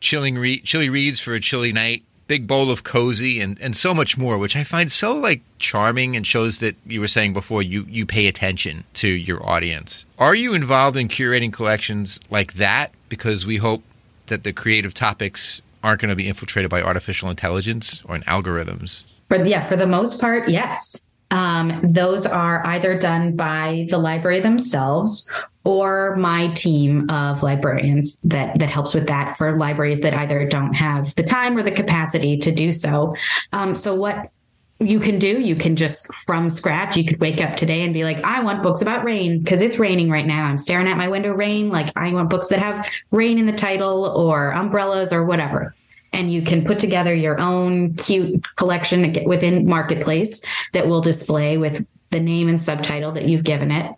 [0.00, 3.94] chilling re- chilly reads for a chilly night, big bowl of cozy, and, and so
[3.94, 7.62] much more, which I find so like charming and shows that you were saying before
[7.62, 10.04] you you pay attention to your audience.
[10.18, 12.92] Are you involved in curating collections like that?
[13.08, 13.82] Because we hope
[14.26, 19.04] that the creative topics aren't going to be infiltrated by artificial intelligence or in algorithms.
[19.24, 21.04] For yeah, for the most part, yes.
[21.32, 25.28] Um, those are either done by the library themselves
[25.66, 30.72] or my team of librarians that that helps with that for libraries that either don't
[30.72, 33.16] have the time or the capacity to do so.
[33.52, 34.30] Um, so what
[34.78, 38.04] you can do, you can just from scratch, you could wake up today and be
[38.04, 40.44] like, I want books about rain because it's raining right now.
[40.44, 41.68] I'm staring at my window, rain.
[41.68, 45.74] Like I want books that have rain in the title or umbrellas or whatever
[46.12, 50.40] and you can put together your own cute collection within Marketplace
[50.72, 53.92] that will display with the name and subtitle that you've given it.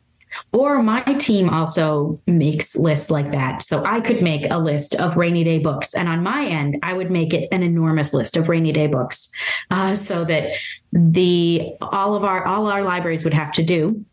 [0.52, 3.62] Or my team also makes lists like that.
[3.62, 5.94] So I could make a list of rainy day books.
[5.94, 9.30] And on my end, I would make it an enormous list of rainy day books
[9.70, 10.50] uh, so that
[10.92, 14.04] the all of our all our libraries would have to do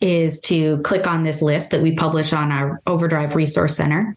[0.00, 4.16] is to click on this list that we publish on our overdrive resource center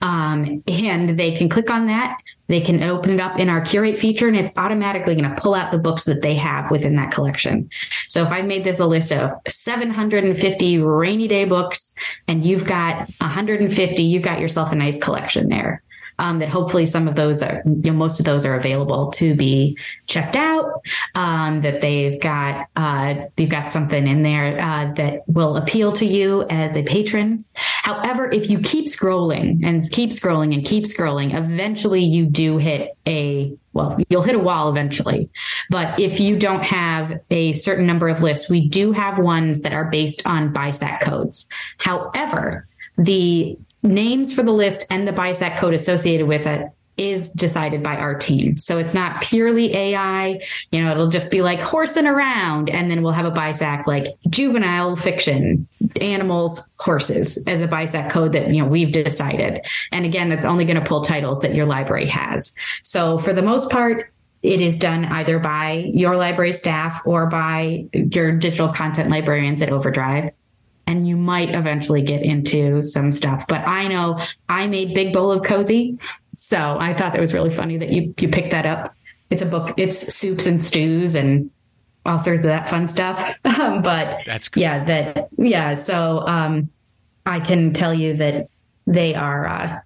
[0.00, 2.18] um, and they can click on that
[2.52, 5.54] they can open it up in our curate feature and it's automatically going to pull
[5.54, 7.70] out the books that they have within that collection.
[8.08, 11.94] So if I made this a list of 750 rainy day books
[12.28, 15.82] and you've got 150, you've got yourself a nice collection there
[16.22, 19.34] um, that hopefully some of those are, you know, most of those are available to
[19.34, 20.80] be checked out.
[21.16, 26.06] Um, that they've got, uh, you've got something in there uh, that will appeal to
[26.06, 27.44] you as a patron.
[27.54, 32.96] However, if you keep scrolling and keep scrolling and keep scrolling, eventually you do hit
[33.06, 35.30] a well, you'll hit a wall eventually.
[35.70, 39.72] But if you don't have a certain number of lists, we do have ones that
[39.72, 41.48] are based on BISAC codes.
[41.78, 47.82] However, the names for the list and the BISAC code associated with it is decided
[47.82, 48.58] by our team.
[48.58, 50.40] So it's not purely AI.
[50.70, 54.06] You know, it'll just be like horsing around, and then we'll have a BISAC like
[54.28, 55.66] juvenile fiction,
[56.00, 59.60] animals, horses as a BISAC code that, you know, we've decided.
[59.90, 62.54] And again, that's only going to pull titles that your library has.
[62.82, 67.86] So for the most part, it is done either by your library staff or by
[67.92, 70.30] your digital content librarians at Overdrive
[70.86, 73.46] and you might eventually get into some stuff.
[73.48, 74.18] But I know
[74.48, 75.98] I made Big Bowl of Cozy,
[76.36, 78.94] so I thought that was really funny that you you picked that up.
[79.30, 79.72] It's a book.
[79.76, 81.50] It's soups and stews and
[82.04, 83.18] all sorts of that fun stuff.
[83.42, 84.60] but that's cool.
[84.60, 85.74] yeah, that yeah.
[85.74, 86.70] So um,
[87.26, 88.48] I can tell you that
[88.86, 89.80] they are uh,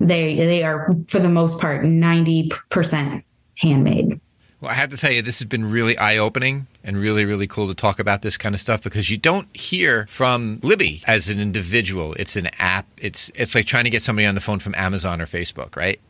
[0.00, 3.24] they they are for the most part ninety percent
[3.56, 4.20] handmade.
[4.60, 7.46] Well, I have to tell you, this has been really eye opening and really, really
[7.46, 11.28] cool to talk about this kind of stuff because you don't hear from Libby as
[11.28, 12.14] an individual.
[12.14, 12.86] It's an app.
[12.96, 16.00] It's it's like trying to get somebody on the phone from Amazon or Facebook, right?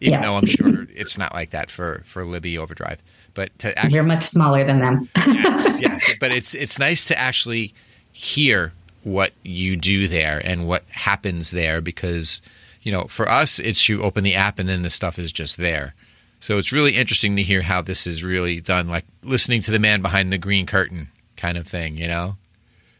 [0.00, 0.22] Even yeah.
[0.22, 3.02] though I'm sure it's not like that for for Libby Overdrive,
[3.34, 5.08] but to actually, you're much smaller than them.
[5.16, 7.74] yes, yes, but it's it's nice to actually
[8.12, 12.40] hear what you do there and what happens there because
[12.82, 15.58] you know for us it's you open the app and then the stuff is just
[15.58, 15.94] there
[16.40, 19.78] so it's really interesting to hear how this is really done, like listening to the
[19.78, 22.36] man behind the green curtain kind of thing, you know?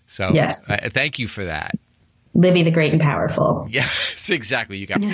[0.07, 0.71] So yes.
[0.71, 1.73] Uh, thank you for that.
[2.35, 3.67] Libby the Great and Powerful.
[3.71, 4.79] Yes, exactly.
[4.79, 5.11] You got me.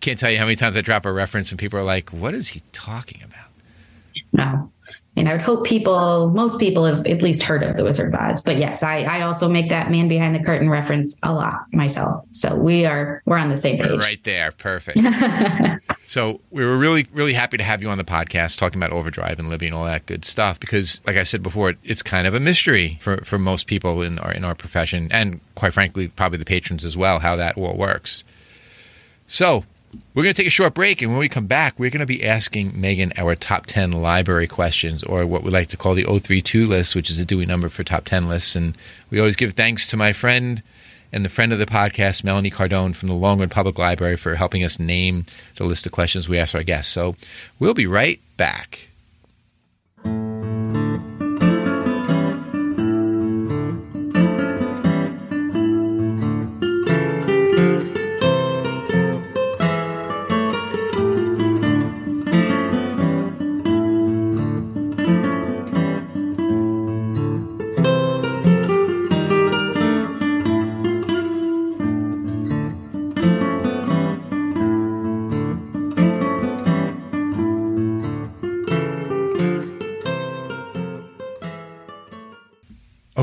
[0.00, 2.34] Can't tell you how many times I drop a reference and people are like, what
[2.34, 3.48] is he talking about?
[4.32, 4.70] No
[5.22, 8.20] and I would hope people, most people have at least heard of the Wizard of
[8.20, 8.42] Oz.
[8.42, 12.24] But yes, I, I also make that man behind the curtain reference a lot myself.
[12.32, 13.88] So we are we're on the same page.
[13.88, 14.50] We're right there.
[14.50, 14.98] Perfect.
[16.08, 19.38] so we were really, really happy to have you on the podcast talking about Overdrive
[19.38, 22.34] and Libby and all that good stuff because like I said before, it's kind of
[22.34, 26.38] a mystery for, for most people in our in our profession and quite frankly, probably
[26.38, 28.24] the patrons as well, how that all works.
[29.28, 29.66] So
[30.14, 32.06] we're going to take a short break, and when we come back, we're going to
[32.06, 36.04] be asking Meghan our top 10 library questions, or what we like to call the
[36.04, 38.56] 032 list, which is a Dewey number for top 10 lists.
[38.56, 38.76] And
[39.10, 40.62] we always give thanks to my friend
[41.12, 44.64] and the friend of the podcast, Melanie Cardone from the Longwood Public Library, for helping
[44.64, 45.26] us name
[45.56, 46.92] the list of questions we ask our guests.
[46.92, 47.16] So
[47.58, 48.88] we'll be right back.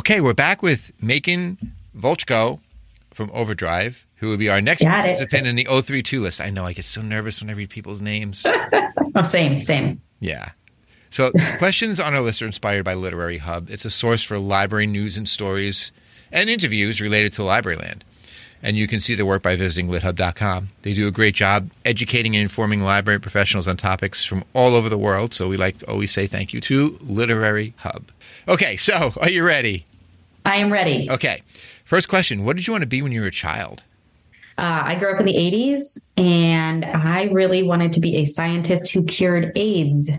[0.09, 1.59] Okay, we're back with Meghan
[1.95, 2.59] Volchko
[3.11, 5.49] from Overdrive, who will be our next Got participant it.
[5.51, 6.41] in the 032 list.
[6.41, 8.43] I know I get so nervous when I read people's names.
[9.15, 10.01] oh, same, same.
[10.19, 10.49] Yeah.
[11.11, 13.69] So, questions on our list are inspired by Literary Hub.
[13.69, 15.91] It's a source for library news and stories
[16.31, 18.01] and interviews related to Libraryland.
[18.63, 20.69] And you can see their work by visiting lithub.com.
[20.81, 24.89] They do a great job educating and informing library professionals on topics from all over
[24.89, 25.35] the world.
[25.35, 28.05] So we like to always say thank you to Literary Hub.
[28.47, 29.85] Okay, so are you ready?
[30.49, 31.07] I am ready.
[31.11, 31.43] Okay.
[31.85, 33.83] First question What did you want to be when you were a child?
[34.57, 38.91] Uh, I grew up in the 80s and I really wanted to be a scientist
[38.91, 40.11] who cured AIDS.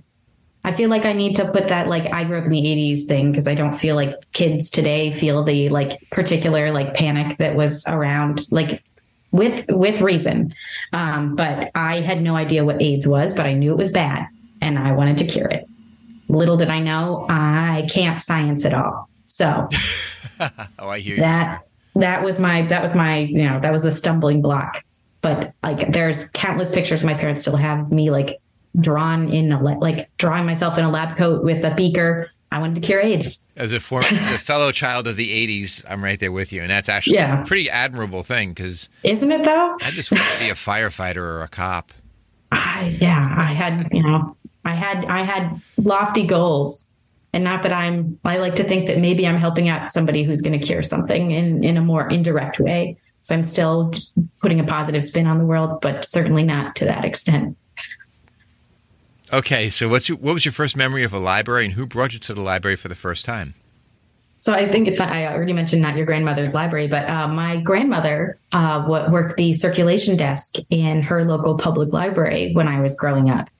[0.64, 3.06] I feel like I need to put that like I grew up in the 80s
[3.06, 7.56] thing because I don't feel like kids today feel the like particular like panic that
[7.56, 8.82] was around like
[9.32, 10.54] with with reason.
[10.92, 14.28] Um, but I had no idea what AIDS was, but I knew it was bad
[14.62, 15.66] and I wanted to cure it.
[16.28, 19.09] Little did I know I can't science at all.
[19.32, 19.68] So
[20.78, 21.62] oh, I hear that.
[21.94, 22.00] You.
[22.00, 24.84] That was my that was my you know that was the stumbling block.
[25.22, 28.40] But like, there's countless pictures my parents still have me like
[28.80, 32.30] drawn in a like drawing myself in a lab coat with a beaker.
[32.52, 33.40] I wanted to cure AIDS.
[33.54, 36.62] As a, former, as a fellow child of the '80s, I'm right there with you,
[36.62, 37.42] and that's actually yeah.
[37.42, 39.76] a pretty admirable thing because isn't it though?
[39.82, 41.92] I just want to be a firefighter or a cop.
[42.52, 46.89] I, yeah, I had, you know, I had, I had lofty goals
[47.32, 50.40] and not that I'm, I like to think that maybe I'm helping out somebody who's
[50.40, 52.96] going to cure something in, in a more indirect way.
[53.20, 53.92] So I'm still
[54.40, 57.56] putting a positive spin on the world, but certainly not to that extent.
[59.32, 62.12] Okay, so what's your, what was your first memory of a library, and who brought
[62.12, 63.54] you to the library for the first time?
[64.40, 65.10] So I think it's fun.
[65.10, 70.16] I already mentioned not your grandmother's library, but uh, my grandmother uh, worked the circulation
[70.16, 73.50] desk in her local public library when I was growing up.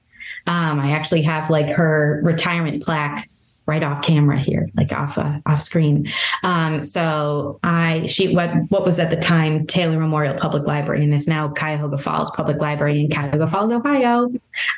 [0.47, 3.29] Um, I actually have like her retirement plaque
[3.65, 6.07] right off camera here, like off uh, off screen.
[6.43, 11.13] Um, so I she what what was at the time Taylor Memorial Public Library and
[11.13, 14.31] is now Cuyahoga Falls Public Library in Cuyahoga Falls, Ohio.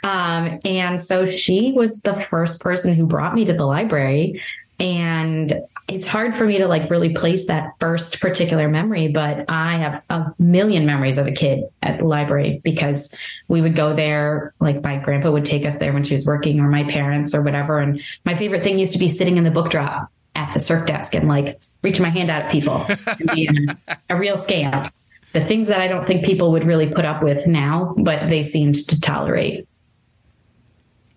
[0.03, 4.41] Um, and so she was the first person who brought me to the library.
[4.79, 9.77] And it's hard for me to like really place that first particular memory, but I
[9.77, 13.13] have a million memories of a kid at the library because
[13.49, 16.61] we would go there, like my grandpa would take us there when she was working
[16.61, 17.79] or my parents or whatever.
[17.79, 20.87] And my favorite thing used to be sitting in the book drop at the circ
[20.87, 23.67] desk and like reach my hand out at people and being
[24.09, 24.93] a real scamp.
[25.33, 28.43] The things that I don't think people would really put up with now, but they
[28.43, 29.67] seemed to tolerate.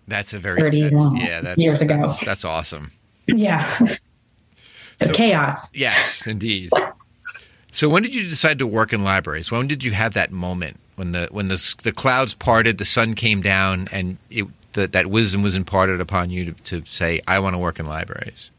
[0.07, 1.97] That's a very 30 that's, yeah, that's, years ago.
[1.97, 2.91] That's, that's awesome.
[3.27, 3.97] Yeah.
[4.99, 5.75] So, chaos.
[5.75, 6.71] Yes, indeed.
[7.71, 9.51] So when did you decide to work in libraries?
[9.51, 13.13] When did you have that moment when the when the the clouds parted, the sun
[13.13, 17.39] came down, and it, the, that wisdom was imparted upon you to, to say, "I
[17.39, 18.49] want to work in libraries"?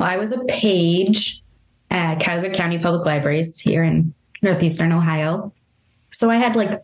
[0.00, 1.42] Well, I was a page
[1.90, 5.52] at Cuyahoga County Public Libraries here in northeastern Ohio.
[6.10, 6.82] So I had like,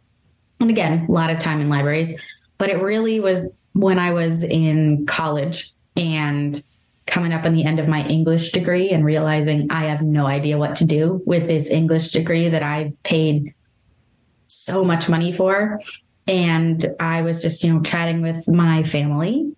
[0.61, 2.15] and again, a lot of time in libraries,
[2.59, 6.63] but it really was when I was in college and
[7.09, 10.59] coming up on the end of my English degree and realizing I have no idea
[10.59, 13.55] what to do with this English degree that I paid
[14.45, 15.81] so much money for.
[16.27, 19.53] And I was just, you know, chatting with my family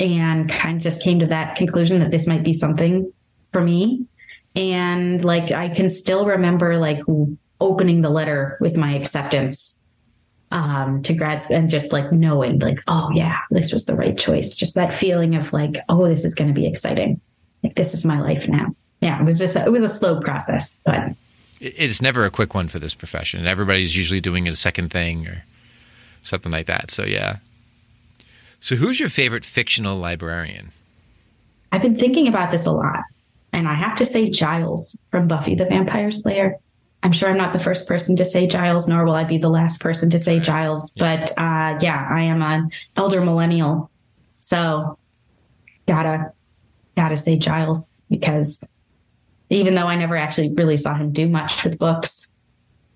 [0.00, 3.12] and kind of just came to that conclusion that this might be something
[3.48, 4.06] for me.
[4.56, 7.00] And like, I can still remember like
[7.60, 9.77] opening the letter with my acceptance
[10.50, 14.16] um, to grad school and just like knowing like, oh yeah, this was the right
[14.16, 14.56] choice.
[14.56, 17.20] Just that feeling of like, oh, this is going to be exciting.
[17.62, 18.74] Like this is my life now.
[19.00, 21.12] Yeah, it was just a, it was a slow process, but
[21.60, 23.46] it's never a quick one for this profession.
[23.46, 25.44] Everybody's usually doing a second thing or
[26.22, 26.90] something like that.
[26.90, 27.38] So yeah.
[28.60, 30.72] So who's your favorite fictional librarian?
[31.70, 33.02] I've been thinking about this a lot,
[33.52, 36.56] and I have to say Giles from Buffy the Vampire Slayer.
[37.02, 39.48] I'm sure I'm not the first person to say Giles, nor will I be the
[39.48, 40.90] last person to say Giles.
[40.90, 43.90] But uh, yeah, I am an elder millennial,
[44.36, 44.98] so
[45.86, 46.32] gotta
[46.96, 48.66] gotta say Giles because
[49.50, 52.28] even though I never actually really saw him do much with books,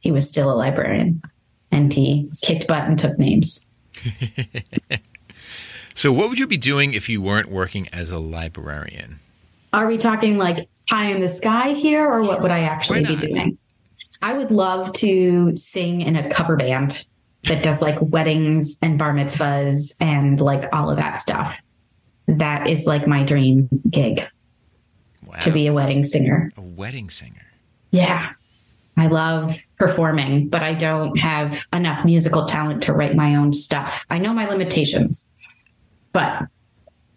[0.01, 1.23] he was still a librarian
[1.71, 3.65] and he kicked butt and took names.
[5.95, 9.21] so, what would you be doing if you weren't working as a librarian?
[9.73, 13.17] Are we talking like high in the sky here, or what would I actually be
[13.17, 13.59] doing?
[14.23, 17.05] I would love to sing in a cover band
[17.45, 21.59] that does like weddings and bar mitzvahs and like all of that stuff.
[22.29, 24.27] That is like my dream gig
[25.27, 25.39] wow.
[25.41, 26.53] to be a wedding singer.
[26.57, 27.45] A wedding singer.
[27.91, 28.31] Yeah.
[28.97, 34.07] I love performing, but I don't have enough musical talent to write my own stuff.
[34.09, 35.29] I know my limitations,
[36.13, 36.43] but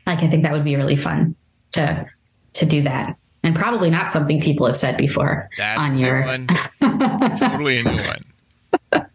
[0.08, 1.36] like I think that would be really fun
[1.74, 2.06] to
[2.54, 6.48] to do that and probably not something people have said before That's on your one.
[6.82, 9.06] totally a new one.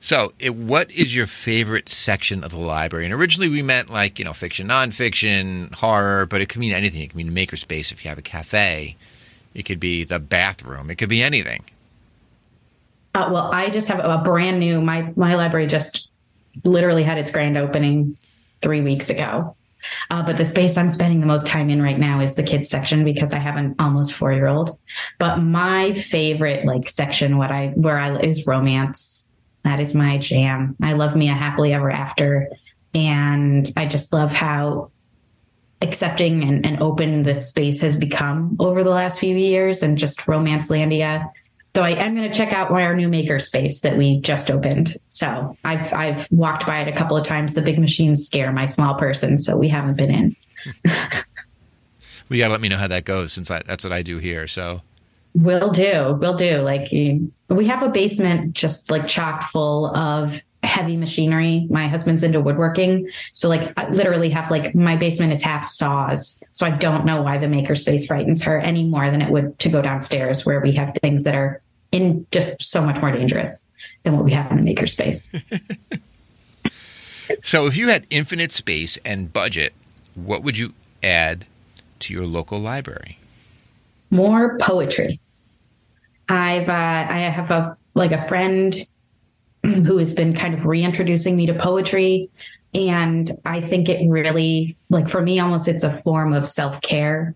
[0.00, 3.04] So, it, what is your favorite section of the library?
[3.04, 7.02] And originally, we meant like you know fiction, nonfiction, horror, but it could mean anything.
[7.02, 8.96] It could mean makerspace if you have a cafe.
[9.54, 10.90] It could be the bathroom.
[10.90, 11.64] It could be anything.
[13.14, 14.80] Uh, well, I just have a brand new.
[14.80, 16.08] My my library just
[16.64, 18.16] literally had its grand opening
[18.60, 19.56] three weeks ago,
[20.10, 22.68] uh, but the space I'm spending the most time in right now is the kids
[22.68, 24.78] section because I have an almost four year old.
[25.18, 29.28] But my favorite like section, what I where I is romance.
[29.64, 30.76] That is my jam.
[30.82, 32.48] I love Mia Happily Ever After,
[32.94, 34.90] and I just love how
[35.82, 40.20] accepting and, and open this space has become over the last few years, and just
[40.20, 41.30] Romancelandia
[41.74, 44.96] so I am going to check out our new makerspace that we just opened.
[45.08, 47.54] So I've I've walked by it a couple of times.
[47.54, 50.36] The big machines scare my small person, so we haven't been in.
[50.84, 50.94] well,
[52.30, 54.18] you got to let me know how that goes, since I, that's what I do
[54.18, 54.46] here.
[54.46, 54.82] So
[55.34, 56.16] Will do.
[56.20, 56.58] Will do.
[56.58, 61.66] Like we have a basement just like chock full of heavy machinery.
[61.70, 63.10] My husband's into woodworking.
[63.32, 66.38] So like I literally have like my basement is half saws.
[66.52, 69.68] So I don't know why the makerspace frightens her any more than it would to
[69.68, 73.64] go downstairs where we have things that are in just so much more dangerous
[74.04, 75.42] than what we have in the makerspace.
[77.42, 79.74] So, if you had infinite space and budget,
[80.14, 81.46] what would you add
[82.00, 83.18] to your local library?
[84.10, 85.20] More poetry.
[86.28, 88.74] I've uh, I have a like a friend
[89.84, 92.30] who has been kind of reintroducing me to poetry.
[92.74, 97.34] And I think it really like for me almost it's a form of self-care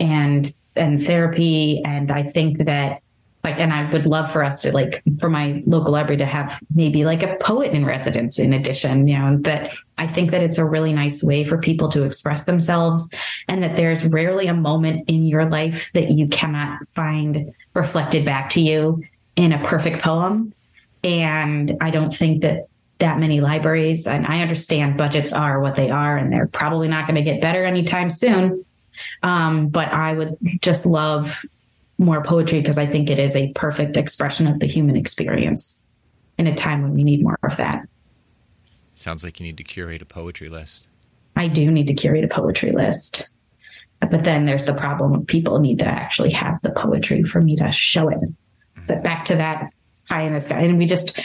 [0.00, 1.82] and and therapy.
[1.84, 3.02] And I think that
[3.44, 6.60] like and I would love for us to like for my local library to have
[6.74, 10.58] maybe like a poet in residence in addition you know that I think that it's
[10.58, 13.10] a really nice way for people to express themselves
[13.48, 18.50] and that there's rarely a moment in your life that you cannot find reflected back
[18.50, 19.02] to you
[19.36, 20.52] in a perfect poem
[21.04, 25.90] and I don't think that that many libraries and I understand budgets are what they
[25.90, 28.64] are and they're probably not going to get better anytime soon
[29.22, 31.44] um, but I would just love
[31.98, 35.84] more poetry because I think it is a perfect expression of the human experience
[36.38, 37.86] in a time when we need more of that.
[38.94, 40.86] Sounds like you need to curate a poetry list.
[41.36, 43.28] I do need to curate a poetry list.
[44.00, 47.56] But then there's the problem of people need to actually have the poetry for me
[47.56, 48.18] to show it.
[48.80, 49.72] So back to that
[50.08, 50.60] high in the sky.
[50.60, 51.18] And we just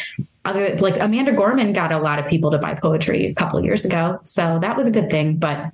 [0.46, 3.86] other like Amanda Gorman got a lot of people to buy poetry a couple years
[3.86, 4.20] ago.
[4.24, 5.72] So that was a good thing, but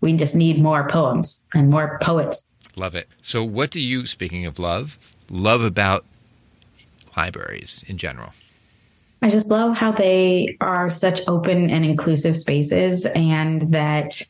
[0.00, 3.08] we just need more poems and more poets Love it.
[3.22, 6.04] So, what do you, speaking of love, love about
[7.16, 8.32] libraries in general?
[9.22, 14.22] I just love how they are such open and inclusive spaces and that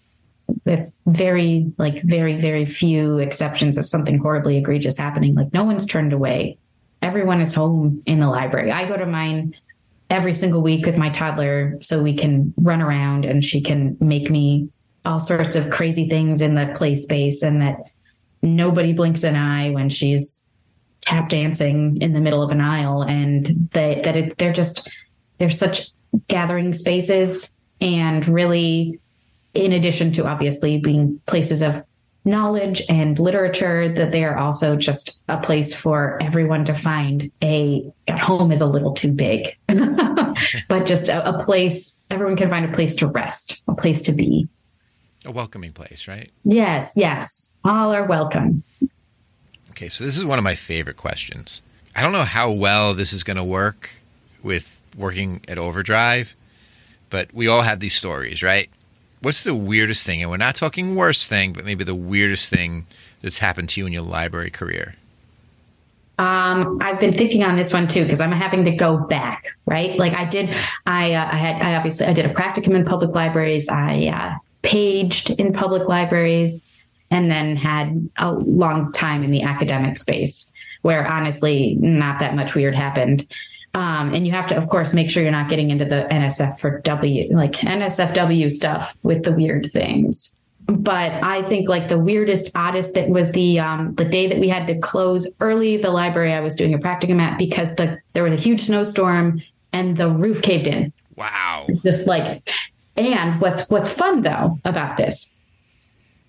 [0.64, 5.86] with very like very very few exceptions of something horribly egregious happening like no one's
[5.86, 6.58] turned away
[7.02, 8.70] everyone is home in the library.
[8.70, 9.54] I go to mine
[10.10, 14.30] every single week with my toddler so we can run around and she can make
[14.30, 14.68] me
[15.04, 17.76] all sorts of crazy things in the play space and that
[18.42, 20.44] nobody blinks an eye when she's
[21.00, 24.90] tap dancing in the middle of an aisle and that that it, they're just
[25.38, 25.88] they're such
[26.28, 29.00] gathering spaces and really
[29.54, 31.82] in addition to obviously being places of
[32.24, 37.90] knowledge and literature that they are also just a place for everyone to find a
[38.08, 39.56] at home is a little too big
[40.68, 44.12] but just a, a place everyone can find a place to rest a place to
[44.12, 44.46] be
[45.24, 48.62] a welcoming place right yes yes all are welcome.
[49.70, 51.60] Okay, so this is one of my favorite questions.
[51.94, 53.90] I don't know how well this is going to work
[54.42, 56.34] with working at Overdrive,
[57.10, 58.70] but we all have these stories, right?
[59.22, 60.22] What's the weirdest thing?
[60.22, 62.86] And we're not talking worst thing, but maybe the weirdest thing
[63.20, 64.94] that's happened to you in your library career.
[66.18, 69.98] Um, I've been thinking on this one too because I'm having to go back, right?
[69.98, 70.54] Like I did,
[70.84, 73.68] I uh, I had I obviously I did a practicum in public libraries.
[73.70, 76.62] I uh, paged in public libraries
[77.10, 80.52] and then had a long time in the academic space
[80.82, 83.26] where honestly not that much weird happened.
[83.74, 86.58] Um, and you have to, of course, make sure you're not getting into the NSF
[86.58, 90.34] for W, like NSFW stuff with the weird things.
[90.66, 94.48] But I think like the weirdest, oddest that was the um, the day that we
[94.48, 98.22] had to close early the library I was doing a practicum at because the there
[98.22, 99.42] was a huge snowstorm
[99.72, 100.92] and the roof caved in.
[101.16, 101.66] Wow!
[101.82, 102.48] Just like,
[102.96, 105.32] and what's what's fun though about this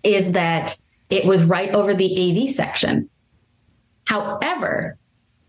[0.04, 0.76] is that
[1.10, 3.10] it was right over the AV section.
[4.06, 4.98] However,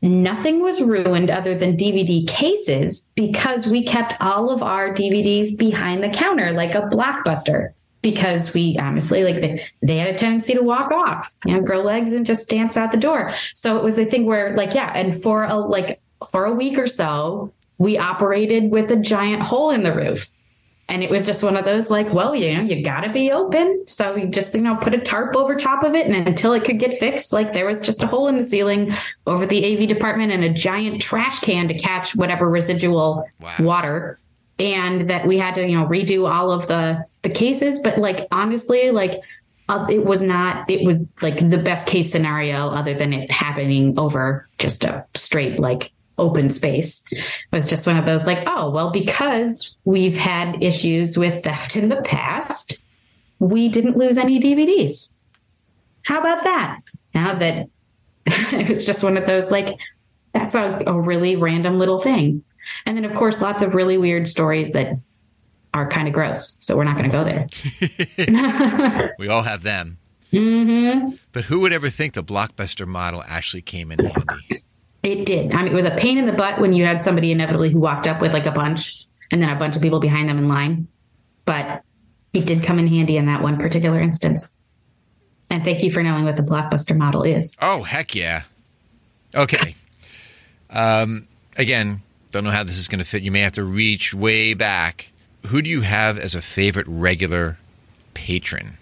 [0.02, 6.02] nothing was ruined other than DVD cases because we kept all of our DVDs behind
[6.02, 7.70] the counter like a blockbuster
[8.02, 11.82] because we honestly like they, they had a tendency to walk off, you know, grow
[11.82, 13.32] legs and just dance out the door.
[13.54, 14.90] So it was a thing where like, yeah.
[14.92, 16.00] And for a, like,
[16.30, 20.26] for a week or so, we operated with a giant hole in the roof
[20.88, 23.30] and it was just one of those like, well, you know, you got to be
[23.30, 23.86] open.
[23.86, 26.06] So we just, you know, put a tarp over top of it.
[26.06, 28.92] And until it could get fixed, like there was just a hole in the ceiling
[29.26, 33.54] over the AV department and a giant trash can to catch whatever residual wow.
[33.60, 34.18] water.
[34.58, 37.80] And that we had to, you know, redo all of the the cases.
[37.80, 39.22] But like honestly, like
[39.68, 43.98] uh, it was not it was like the best case scenario other than it happening
[43.98, 45.90] over just a straight like
[46.22, 51.18] open space it was just one of those like oh well because we've had issues
[51.18, 52.82] with theft in the past
[53.38, 55.12] we didn't lose any dvds
[56.04, 56.78] how about that?
[57.14, 57.68] Now that
[58.26, 59.76] it was just one of those like
[60.32, 62.44] that's a, a really random little thing.
[62.86, 64.98] And then of course lots of really weird stories that
[65.74, 66.56] are kind of gross.
[66.60, 69.12] So we're not going to go there.
[69.18, 69.98] We all have them.
[70.32, 71.16] Mm-hmm.
[71.32, 74.64] but who would ever think the blockbuster model actually came in handy
[75.02, 75.52] it did.
[75.52, 77.80] I mean, it was a pain in the butt when you had somebody inevitably who
[77.80, 80.48] walked up with like a bunch and then a bunch of people behind them in
[80.48, 80.88] line.
[81.44, 81.82] But
[82.32, 84.54] it did come in handy in that one particular instance.
[85.50, 87.56] And thank you for knowing what the blockbuster model is.
[87.60, 88.44] Oh, heck yeah.
[89.34, 89.74] Okay.
[90.70, 91.26] um,
[91.56, 93.22] again, don't know how this is going to fit.
[93.22, 95.08] You may have to reach way back.
[95.46, 97.58] who do you have as a favorite regular
[98.14, 98.78] patron?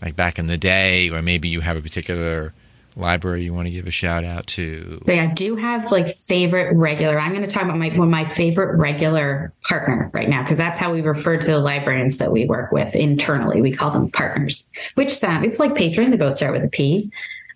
[0.00, 2.54] Like back in the day, or maybe you have a particular
[2.98, 4.98] library you want to give a shout out to?
[5.02, 7.18] So I do have like favorite regular.
[7.18, 10.78] I'm going to talk about my one my favorite regular partner right now because that's
[10.78, 13.62] how we refer to the librarians that we work with internally.
[13.62, 16.10] We call them partners, which sound it's like patron.
[16.10, 17.10] They both start with a P.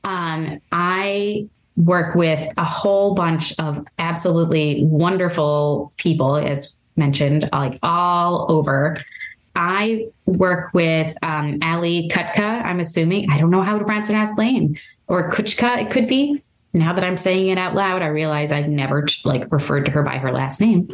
[0.04, 8.46] Um, I work with a whole bunch of absolutely wonderful people, as mentioned, like all
[8.50, 9.02] over.
[9.54, 12.64] I work with um, Ali Kutka.
[12.64, 14.76] I'm assuming I don't know how to pronounce her last name
[15.12, 15.82] or Kuchka.
[15.82, 16.42] It could be.
[16.72, 20.02] Now that I'm saying it out loud, I realize I've never like referred to her
[20.02, 20.88] by her last name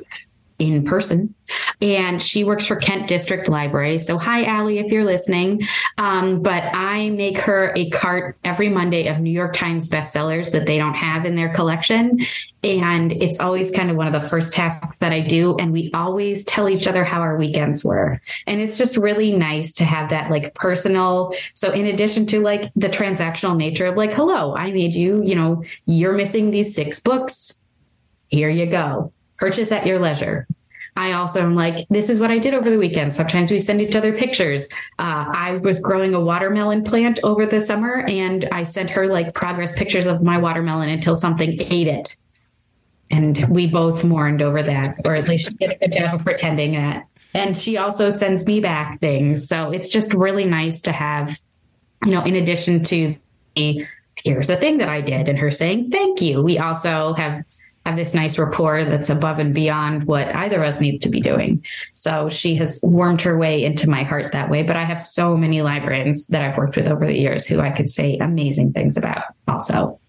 [0.59, 1.35] in person.
[1.81, 3.99] And she works for Kent District Library.
[4.01, 5.63] So, hi, Allie, if you're listening.
[5.97, 10.67] Um, but I make her a cart every Monday of New York Times bestsellers that
[10.67, 12.19] they don't have in their collection.
[12.65, 15.57] And it's always kind of one of the first tasks that I do.
[15.57, 18.21] And we always tell each other how our weekends were.
[18.49, 21.33] And it's just really nice to have that like personal.
[21.55, 25.37] So, in addition to like the transactional nature of like, hello, I made you, you
[25.37, 27.59] know, you're missing these six books.
[28.29, 30.47] Here you go purchase at your leisure.
[30.97, 33.15] I also am like, this is what I did over the weekend.
[33.15, 34.69] Sometimes we send each other pictures.
[34.99, 39.33] Uh, I was growing a watermelon plant over the summer and I sent her like
[39.33, 42.17] progress pictures of my watermelon until something ate it.
[43.11, 46.25] And we both mourned over that, or at least she did a good job of
[46.25, 47.07] pretending that.
[47.33, 49.49] And she also sends me back things.
[49.49, 51.41] So it's just really nice to have,
[52.05, 53.15] you know, in addition to
[53.55, 53.87] the
[54.17, 56.43] here's a thing that I did and her saying thank you.
[56.43, 57.45] We also have
[57.89, 61.21] have this nice rapport that's above and beyond what either of us needs to be
[61.21, 61.65] doing.
[61.95, 64.63] So she has warmed her way into my heart that way.
[64.63, 67.71] But I have so many librarians that I've worked with over the years who I
[67.71, 70.01] could say amazing things about also.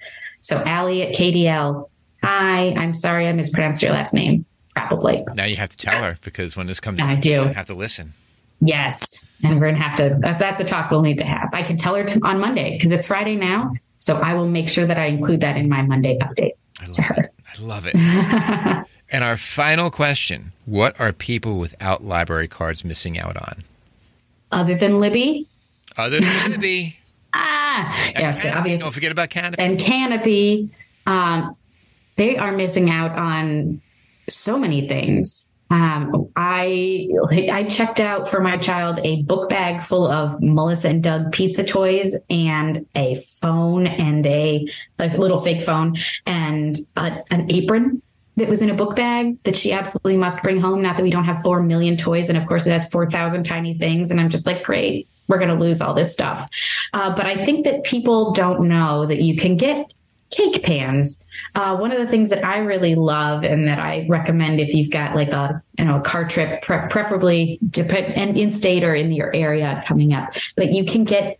[0.42, 1.90] So Allie at KDL,
[2.22, 4.46] hi, I'm sorry I mispronounced your last name.
[4.76, 5.24] Probably.
[5.34, 8.14] Now you have to tell her because when this comes, I do have to listen.
[8.62, 10.18] Yes, and we're gonna have to.
[10.20, 11.50] That's a talk we'll need to have.
[11.54, 14.70] I can tell her to, on Monday because it's Friday now, so I will make
[14.70, 16.54] sure that I include that in my Monday update
[16.94, 17.24] to her.
[17.24, 17.39] It.
[17.60, 17.96] Love it.
[19.10, 23.64] and our final question What are people without library cards missing out on?
[24.52, 25.48] Other than Libby?
[25.98, 26.98] Other than Libby.
[27.34, 28.84] ah, yeah, so obviously.
[28.84, 29.56] Don't forget about Kanopy.
[29.58, 30.70] And Kanopy.
[31.06, 31.56] Um,
[32.16, 33.82] they are missing out on
[34.28, 35.50] so many things.
[35.72, 37.10] Um, I
[37.52, 41.64] I checked out for my child a book bag full of Melissa and Doug pizza
[41.64, 44.68] toys and a phone and a,
[44.98, 45.96] a little fake phone
[46.26, 48.02] and a, an apron
[48.38, 50.82] that was in a book bag that she absolutely must bring home.
[50.82, 53.44] Not that we don't have four million toys, and of course it has four thousand
[53.44, 54.10] tiny things.
[54.10, 56.50] And I'm just like, great, we're going to lose all this stuff.
[56.94, 59.86] Uh, but I think that people don't know that you can get
[60.30, 61.24] cake pans.
[61.56, 64.92] Uh, one of the things that I really love and that I recommend if you've
[64.92, 68.96] got like a you know a car trip, pre- preferably depend and in state or
[68.96, 71.40] in your area coming up, but you can get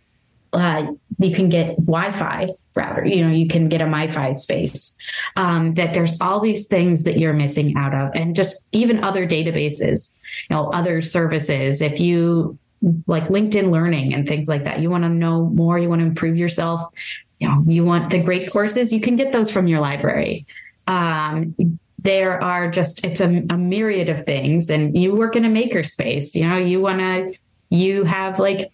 [0.52, 3.04] uh, you can get Wi-Fi router.
[3.04, 4.96] You know, you can get a MiFi space.
[5.36, 9.26] Um, that there's all these things that you're missing out of, and just even other
[9.26, 10.12] databases,
[10.48, 11.80] you know, other services.
[11.80, 12.58] If you
[13.06, 16.06] like LinkedIn Learning and things like that, you want to know more, you want to
[16.06, 16.92] improve yourself.
[17.38, 20.46] You know, you want the great courses, you can get those from your library.
[20.86, 21.54] Um,
[21.98, 26.34] there are just it's a, a, myriad of things and you work in a makerspace
[26.34, 27.34] you know you want to
[27.68, 28.72] you have like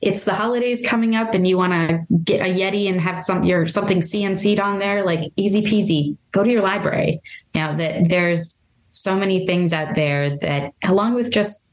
[0.00, 3.44] it's the holidays coming up and you want to get a yeti and have some
[3.44, 7.20] your something cnc'd on there like easy peasy go to your library.
[7.54, 8.60] You know that there's
[8.90, 11.65] so many things out there that along with just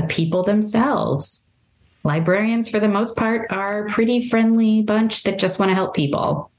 [0.00, 1.46] the people themselves.
[2.04, 5.94] Librarians for the most part are a pretty friendly bunch that just want to help
[5.94, 6.50] people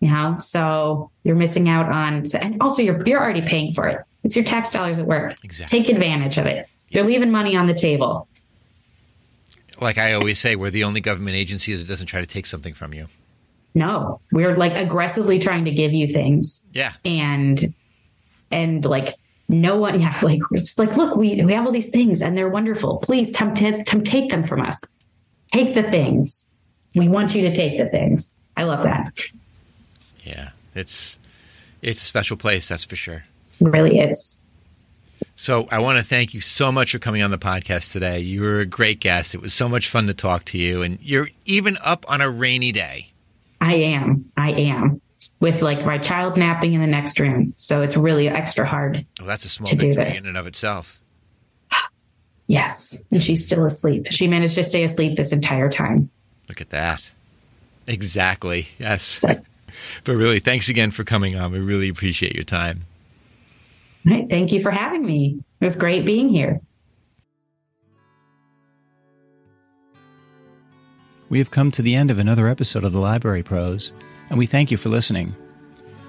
[0.00, 0.36] you know?
[0.38, 4.00] So you're missing out on and also you're you're already paying for it.
[4.24, 5.36] It's your tax dollars at work.
[5.44, 5.78] Exactly.
[5.78, 6.68] take advantage of it.
[6.88, 8.28] You're leaving money on the table.
[9.78, 12.74] Like i always say we're the only government agency that doesn't try to take something
[12.74, 13.08] from you.
[13.74, 14.20] No.
[14.32, 16.66] We're like aggressively trying to give you things.
[16.72, 16.94] Yeah.
[17.04, 17.62] And
[18.50, 19.14] and like
[19.48, 22.48] no one yeah like it's like look we we have all these things and they're
[22.48, 24.78] wonderful please come, t- come take them from us
[25.52, 26.48] take the things.
[26.94, 28.36] We want you to take the things.
[28.56, 29.18] I love that.
[30.24, 31.18] Yeah, it's
[31.82, 33.24] it's a special place, that's for sure.
[33.60, 34.38] It really is.
[35.36, 38.20] So I want to thank you so much for coming on the podcast today.
[38.20, 39.34] You were a great guest.
[39.34, 42.30] It was so much fun to talk to you, and you're even up on a
[42.30, 43.12] rainy day.
[43.60, 44.30] I am.
[44.36, 45.00] I am
[45.40, 49.04] with like my child napping in the next room, so it's really extra hard.
[49.18, 50.22] Well, that's a small to do this.
[50.22, 51.00] in and of itself.
[52.48, 53.02] Yes.
[53.10, 54.06] And she's still asleep.
[54.12, 56.10] She managed to stay asleep this entire time.
[56.48, 57.10] Look at that.
[57.88, 58.68] Exactly.
[58.78, 59.18] Yes.
[60.04, 61.50] but really, thanks again for coming on.
[61.50, 62.84] We really appreciate your time.
[64.06, 64.28] All right.
[64.28, 65.42] Thank you for having me.
[65.60, 66.60] It was great being here.
[71.28, 73.92] We have come to the end of another episode of the Library Pros,
[74.30, 75.34] and we thank you for listening.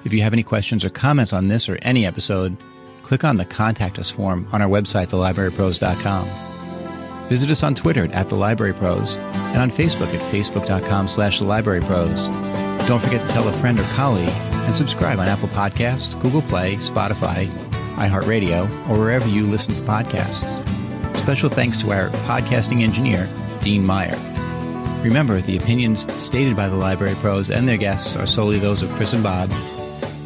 [0.03, 2.55] If you have any questions or comments on this or any episode,
[3.03, 7.27] click on the Contact Us form on our website, thelibrarypros.com.
[7.27, 11.45] Visit us on Twitter at The Library Pros and on Facebook at facebook.com slash The
[11.45, 12.27] Library Pros.
[12.87, 16.75] Don't forget to tell a friend or colleague and subscribe on Apple Podcasts, Google Play,
[16.75, 17.47] Spotify,
[17.95, 20.65] iHeartRadio, or wherever you listen to podcasts.
[21.17, 23.27] Special thanks to our podcasting engineer,
[23.61, 24.15] Dean Meyer.
[25.07, 28.89] Remember, the opinions stated by the Library Pros and their guests are solely those of
[28.91, 29.49] Chris and Bob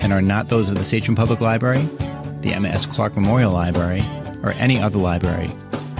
[0.02, 1.88] and are not those of the Sachem Public Library,
[2.40, 2.88] the Emma S.
[2.88, 4.04] Clark Memorial Library,
[4.42, 5.52] or any other library.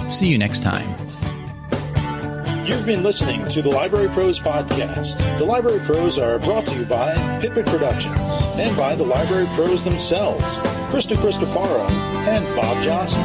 [0.08, 0.88] See you next time.
[2.66, 5.38] You've been listening to the Library Pros Podcast.
[5.38, 8.18] The Library Pros are brought to you by Pippin Productions
[8.56, 10.42] and by the Library Pros themselves,
[10.90, 11.88] Krista Cristofaro
[12.26, 13.22] and Bob Johnson.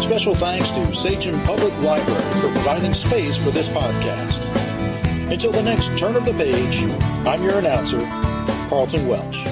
[0.00, 4.59] Special thanks to Sachem Public Library for providing space for this podcast.
[5.30, 6.82] Until the next turn of the page,
[7.24, 8.00] I'm your announcer,
[8.68, 9.46] Carlton Welch.